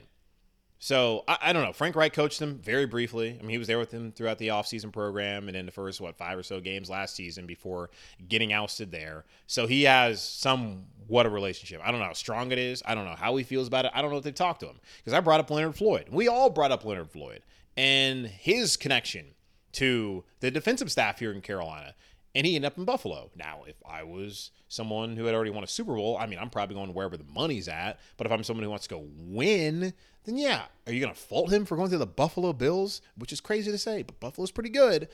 So 0.80 1.24
I, 1.28 1.38
I, 1.42 1.54
don't 1.54 1.64
know. 1.64 1.74
Frank 1.74 1.96
Reich 1.96 2.14
coached 2.14 2.40
them 2.40 2.60
very 2.60 2.86
briefly. 2.86 3.38
I 3.40 3.42
mean, 3.42 3.50
he 3.50 3.58
was 3.58 3.68
there 3.68 3.80
with 3.80 3.90
them 3.90 4.12
throughout 4.12 4.38
the 4.38 4.50
offseason 4.50 4.92
program 4.92 5.48
and 5.48 5.58
in 5.58 5.66
the 5.66 5.72
first, 5.72 6.00
what, 6.00 6.18
five 6.18 6.38
or 6.38 6.44
so 6.44 6.60
games 6.60 6.90
last 6.90 7.16
season 7.16 7.48
before 7.48 7.90
getting 8.28 8.54
ousted 8.54 8.92
there. 8.92 9.26
So 9.48 9.66
he 9.66 9.84
has 9.84 10.22
somewhat 10.22 11.26
a 11.26 11.30
relationship. 11.30 11.82
I 11.84 11.92
don't 11.92 12.00
know 12.00 12.06
how 12.06 12.14
strong 12.14 12.52
it 12.52 12.60
is. 12.60 12.84
I 12.86 12.94
don't 12.94 13.06
know 13.06 13.16
how 13.16 13.36
he 13.38 13.44
feels 13.44 13.68
about 13.68 13.86
it. 13.86 13.92
I 13.96 14.02
don't 14.02 14.12
know 14.12 14.18
if 14.18 14.24
they've 14.24 14.36
talked 14.36 14.60
to 14.60 14.68
him. 14.68 14.80
Because 14.98 15.14
I 15.14 15.20
brought 15.20 15.40
up 15.40 15.50
Leonard 15.50 15.76
Floyd. 15.76 16.10
We 16.12 16.28
all 16.28 16.50
brought 16.50 16.72
up 16.72 16.86
Leonard 16.86 17.10
Floyd 17.10 17.42
and 17.76 18.28
his 18.28 18.78
connection 18.78 19.26
to 19.74 20.24
the 20.40 20.52
defensive 20.52 20.92
staff 20.92 21.20
here 21.20 21.32
in 21.32 21.42
Carolina 21.42 21.96
and 22.38 22.46
he 22.46 22.56
ended 22.56 22.72
up 22.72 22.78
in 22.78 22.86
Buffalo. 22.86 23.32
Now, 23.36 23.64
if 23.66 23.78
I 23.84 24.04
was 24.04 24.52
someone 24.68 25.18
who 25.18 25.26
had 25.26 25.34
already 25.34 25.50
won 25.50 25.64
a 25.64 25.68
Super 25.68 25.96
Bowl, 25.96 26.18
I 26.20 26.28
mean, 26.28 26.38
I'm 26.38 26.52
probably 26.52 26.76
going 26.76 26.94
wherever 26.94 27.18
the 27.18 27.24
money's 27.24 27.68
at. 27.68 28.00
But 28.16 28.28
if 28.28 28.32
I'm 28.32 28.44
someone 28.44 28.64
who 28.64 28.70
wants 28.70 28.86
to 28.86 28.94
go 28.94 29.08
win, 29.18 29.92
then 30.24 30.38
yeah, 30.38 30.66
are 30.86 30.94
you 30.94 31.02
going 31.02 31.14
to 31.14 31.20
fault 31.20 31.52
him 31.52 31.66
for 31.66 31.76
going 31.76 31.90
to 31.90 31.98
the 31.98 32.06
Buffalo 32.06 32.54
Bills? 32.54 33.02
Which 33.18 33.34
is 33.34 33.42
crazy 33.42 33.72
to 33.72 33.78
say, 33.80 34.04
but 34.04 34.20
Buffalo's 34.20 34.52
pretty 34.52 34.70
good. 34.70 35.08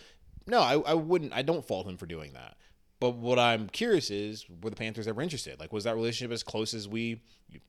No, 0.47 0.59
I, 0.59 0.73
I 0.79 0.93
wouldn't. 0.95 1.31
I 1.31 1.43
don't 1.43 1.65
fault 1.65 1.87
him 1.87 1.95
for 1.95 2.07
doing 2.07 2.33
that. 2.33 2.57
But 2.99 3.11
what 3.11 3.39
I'm 3.39 3.69
curious 3.69 4.11
is, 4.11 4.45
were 4.61 4.69
the 4.69 4.75
Panthers 4.75 5.07
ever 5.07 5.21
interested? 5.21 5.61
Like, 5.61 5.71
was 5.71 5.85
that 5.85 5.95
relationship 5.95 6.33
as 6.33 6.43
close 6.43 6.73
as 6.73 6.89
we 6.89 7.21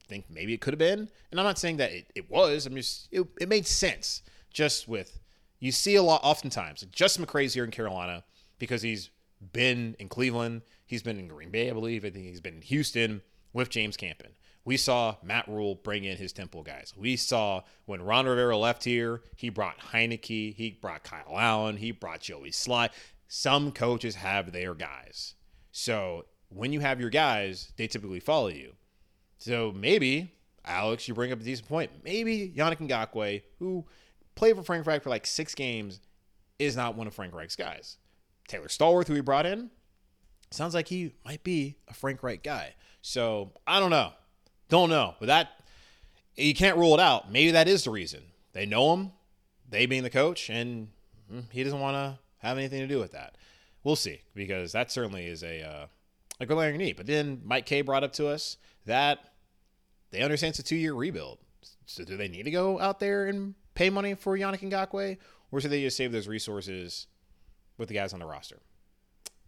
think 0.09 0.25
maybe 0.29 0.53
it 0.53 0.61
could 0.61 0.75
have 0.75 0.79
been? 0.81 1.09
And 1.31 1.39
I'm 1.39 1.47
not 1.47 1.61
saying 1.61 1.77
that 1.77 1.93
it, 1.93 2.07
it 2.17 2.29
was. 2.29 2.67
I'm 2.67 2.75
just, 2.75 3.09
it, 3.13 3.25
it 3.41 3.49
made 3.49 3.69
sense 3.69 4.23
just 4.53 4.89
with, 4.89 5.21
you 5.61 5.71
see 5.71 5.95
a 5.95 6.03
lot 6.03 6.23
oftentimes. 6.25 6.83
Like 6.83 6.91
Justin 6.91 7.25
McCray's 7.25 7.55
here 7.55 7.65
in 7.65 7.71
Carolina 7.71 8.25
because 8.59 8.83
he's 8.83 9.11
been 9.53 9.97
in 9.99 10.09
Cleveland. 10.09 10.63
He's 10.87 11.03
been 11.03 11.19
in 11.19 11.29
Green 11.29 11.51
Bay, 11.51 11.71
I 11.71 11.73
believe. 11.73 12.05
I 12.05 12.11
think 12.11 12.27
he's 12.27 12.41
been 12.41 12.55
in 12.57 12.63
Houston 12.63 13.23
with 13.53 13.71
James 13.71 13.97
Campen. 13.97 14.33
We 14.65 14.77
saw 14.77 15.17
Matt 15.23 15.47
Rhule 15.47 15.75
bring 15.75 16.05
in 16.05 16.17
his 16.17 16.33
Temple 16.33 16.63
guys. 16.63 16.95
We 16.97 17.17
saw 17.17 17.63
when 17.85 18.03
Ron 18.03 18.27
Rivera 18.27 18.57
left 18.57 18.85
here, 18.85 19.23
he 19.37 19.51
brought 19.51 19.79
Heinicke, 19.79 20.55
he 20.55 20.79
brought 20.81 21.05
Kyle 21.05 21.39
Allen, 21.39 21.77
he 21.77 21.93
brought 21.93 22.21
Joey 22.21 22.51
Slye. 22.51 22.91
Some 23.29 23.73
coaches 23.73 24.15
have 24.17 24.53
their 24.53 24.75
guys. 24.75 25.35
So 25.71 26.25
when 26.49 26.73
you 26.73 26.81
have 26.81 27.01
your 27.01 27.11
guys, 27.11 27.73
they 27.77 27.87
typically 27.87 28.21
follow 28.21 28.49
you. 28.49 28.73
So 29.37 29.73
maybe, 29.77 30.33
Alex, 30.65 31.09
you 31.09 31.15
bring 31.15 31.33
up 31.33 31.41
a 31.41 31.45
decent 31.45 31.69
point. 31.69 31.91
Maybe 32.03 32.53
Yannick 32.57 32.79
Ngakoue, 32.79 33.43
who 33.59 33.85
played 34.35 34.57
for 34.57 34.63
Frank 34.63 34.87
Reich 34.87 35.03
for 35.03 35.11
like 35.11 35.27
six 35.27 35.55
games, 35.55 36.01
is 36.59 36.77
not 36.77 36.97
one 36.97 37.07
of 37.07 37.15
Frank 37.15 37.35
Reich's 37.35 37.57
guys. 37.57 37.99
Taylor 38.49 38.69
Stallworth, 38.69 39.09
who 39.09 39.15
he 39.15 39.21
brought 39.21 39.47
in, 39.47 39.71
sounds 40.51 40.75
like 40.75 40.89
he 40.89 41.13
might 41.25 41.43
be 41.43 41.77
a 41.89 41.95
Frank 41.95 42.23
Reich 42.23 42.43
guy. 42.43 42.75
So 43.03 43.53
I 43.67 43.81
don't 43.81 43.91
know. 43.91 44.13
Don't 44.69 44.91
know. 44.91 45.15
But 45.21 45.27
that, 45.27 45.51
you 46.37 46.55
can't 46.55 46.77
rule 46.77 46.95
it 46.95 47.01
out. 47.01 47.31
Maybe 47.31 47.51
that 47.53 47.69
is 47.69 47.85
the 47.85 47.91
reason. 47.91 48.23
They 48.53 48.67
know 48.67 48.95
him, 48.95 49.13
they 49.69 49.87
being 49.87 50.05
the 50.05 50.11
coach, 50.11 50.49
and 50.49 50.89
hmm, 51.29 51.41
he 51.51 51.65
doesn't 51.65 51.81
want 51.81 51.97
to 51.97 52.19
have 52.39 52.57
anything 52.57 52.81
to 52.81 52.87
do 52.87 52.99
with 52.99 53.13
that. 53.13 53.37
We'll 53.83 53.97
see, 53.97 54.23
because 54.35 54.73
that 54.73 54.91
certainly 54.91 55.27
is 55.27 55.43
a, 55.43 55.63
uh, 55.63 55.87
a 56.41 56.47
glaring 56.47 56.79
need. 56.79 56.97
But 56.97 57.07
then 57.07 57.43
Mike 57.45 57.67
Kaye 57.67 57.83
brought 57.83 58.05
up 58.05 58.13
to 58.15 58.29
us 58.29 58.57
that 58.87 59.19
they 60.11 60.23
understand 60.23 60.51
it's 60.51 60.61
a 60.61 60.63
two 60.63 60.77
year 60.77 60.95
rebuild. 60.95 61.39
So 61.87 62.05
do 62.05 62.17
they 62.17 62.29
need 62.29 62.45
to 62.45 62.51
go 62.51 62.81
out 62.81 63.01
there 63.01 63.27
and 63.27 63.55
pay 63.75 63.91
money 63.91 64.15
for 64.15 64.39
Yannick 64.39 64.61
Ngakoue? 64.61 65.19
Or 65.51 65.61
should 65.61 65.71
they 65.71 65.83
just 65.83 65.97
save 65.97 66.13
those 66.13 66.29
resources 66.29 67.07
with 67.79 67.89
the 67.89 67.95
guys 67.95 68.13
on 68.13 68.21
the 68.21 68.27
roster. 68.27 68.59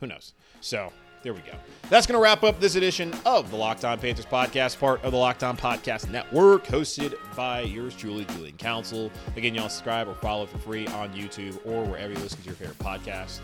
Who 0.00 0.06
knows? 0.06 0.34
So 0.60 0.92
there 1.22 1.32
we 1.32 1.40
go. 1.40 1.54
That's 1.88 2.06
going 2.06 2.16
to 2.16 2.22
wrap 2.22 2.44
up 2.44 2.60
this 2.60 2.76
edition 2.76 3.12
of 3.24 3.50
the 3.50 3.56
Locked 3.56 3.84
On 3.84 3.98
Panthers 3.98 4.26
podcast, 4.26 4.78
part 4.78 5.02
of 5.02 5.12
the 5.12 5.18
Locked 5.18 5.42
On 5.42 5.56
Podcast 5.56 6.10
Network, 6.10 6.66
hosted 6.66 7.14
by 7.34 7.62
yours 7.62 7.96
truly, 7.96 8.24
Julian 8.26 8.56
Council. 8.56 9.10
Again, 9.36 9.54
y'all 9.54 9.68
subscribe 9.68 10.08
or 10.08 10.14
follow 10.14 10.46
for 10.46 10.58
free 10.58 10.86
on 10.88 11.12
YouTube 11.14 11.58
or 11.64 11.84
wherever 11.84 12.12
you 12.12 12.18
listen 12.20 12.38
to 12.40 12.44
your 12.44 12.54
favorite 12.54 12.78
podcast. 12.78 13.40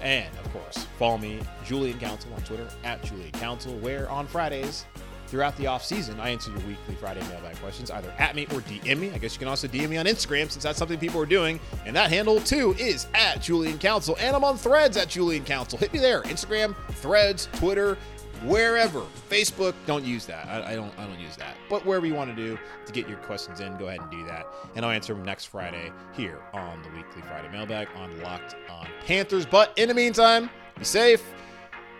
And 0.00 0.34
of 0.38 0.52
course, 0.52 0.86
follow 0.98 1.18
me, 1.18 1.40
Julian 1.64 1.98
Council, 1.98 2.32
on 2.34 2.40
Twitter 2.42 2.68
at 2.84 3.02
Julian 3.02 3.32
Council, 3.32 3.74
where 3.78 4.08
on 4.08 4.26
Fridays 4.26 4.86
throughout 5.28 5.56
the 5.56 5.66
off 5.66 5.84
season, 5.84 6.18
I 6.20 6.30
answer 6.30 6.50
your 6.50 6.60
weekly 6.60 6.94
Friday 6.94 7.20
mailbag 7.28 7.56
questions 7.60 7.90
either 7.90 8.12
at 8.18 8.34
me 8.34 8.44
or 8.46 8.60
DM 8.60 8.98
me. 8.98 9.10
I 9.10 9.18
guess 9.18 9.34
you 9.34 9.38
can 9.38 9.48
also 9.48 9.68
DM 9.68 9.90
me 9.90 9.98
on 9.98 10.06
Instagram 10.06 10.50
since 10.50 10.62
that's 10.62 10.78
something 10.78 10.98
people 10.98 11.20
are 11.20 11.26
doing. 11.26 11.60
And 11.84 11.94
that 11.96 12.10
handle 12.10 12.40
too 12.40 12.74
is 12.78 13.06
at 13.14 13.40
Julian 13.42 13.78
Council. 13.78 14.16
And 14.20 14.34
I'm 14.34 14.44
on 14.44 14.56
threads 14.56 14.96
at 14.96 15.08
Julian 15.08 15.44
Council. 15.44 15.78
Hit 15.78 15.92
me 15.92 15.98
there. 15.98 16.22
Instagram, 16.22 16.74
threads, 16.94 17.48
Twitter, 17.54 17.96
wherever. 18.44 19.02
Facebook, 19.28 19.74
don't 19.86 20.04
use 20.04 20.24
that. 20.26 20.46
I, 20.46 20.72
I, 20.72 20.74
don't 20.74 20.96
I 20.98 21.06
don't 21.06 21.18
use 21.18 21.36
that. 21.36 21.56
But 21.68 21.84
wherever 21.84 22.06
you 22.06 22.14
want 22.14 22.34
to 22.34 22.36
do 22.36 22.58
to 22.86 22.92
get 22.92 23.08
your 23.08 23.18
questions 23.18 23.60
in, 23.60 23.76
go 23.76 23.88
ahead 23.88 24.00
and 24.00 24.10
do 24.10 24.24
that. 24.26 24.46
And 24.74 24.84
I'll 24.84 24.92
answer 24.92 25.14
them 25.14 25.24
next 25.24 25.46
Friday 25.46 25.92
here 26.14 26.40
on 26.52 26.82
the 26.82 26.88
weekly 26.90 27.22
Friday 27.22 27.50
mailbag 27.52 27.88
on 27.96 28.20
Locked 28.22 28.56
on 28.70 28.88
Panthers. 29.06 29.46
But 29.46 29.72
in 29.76 29.88
the 29.88 29.94
meantime, 29.94 30.48
be 30.78 30.84
safe, 30.84 31.22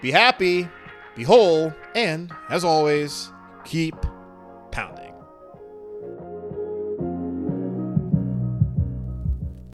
be 0.01 0.11
happy, 0.11 0.69
be 1.19 1.25
whole, 1.25 1.75
and 1.97 2.33
as 2.49 2.65
always, 2.65 3.33
keep 3.65 3.97
pounding. 4.71 5.08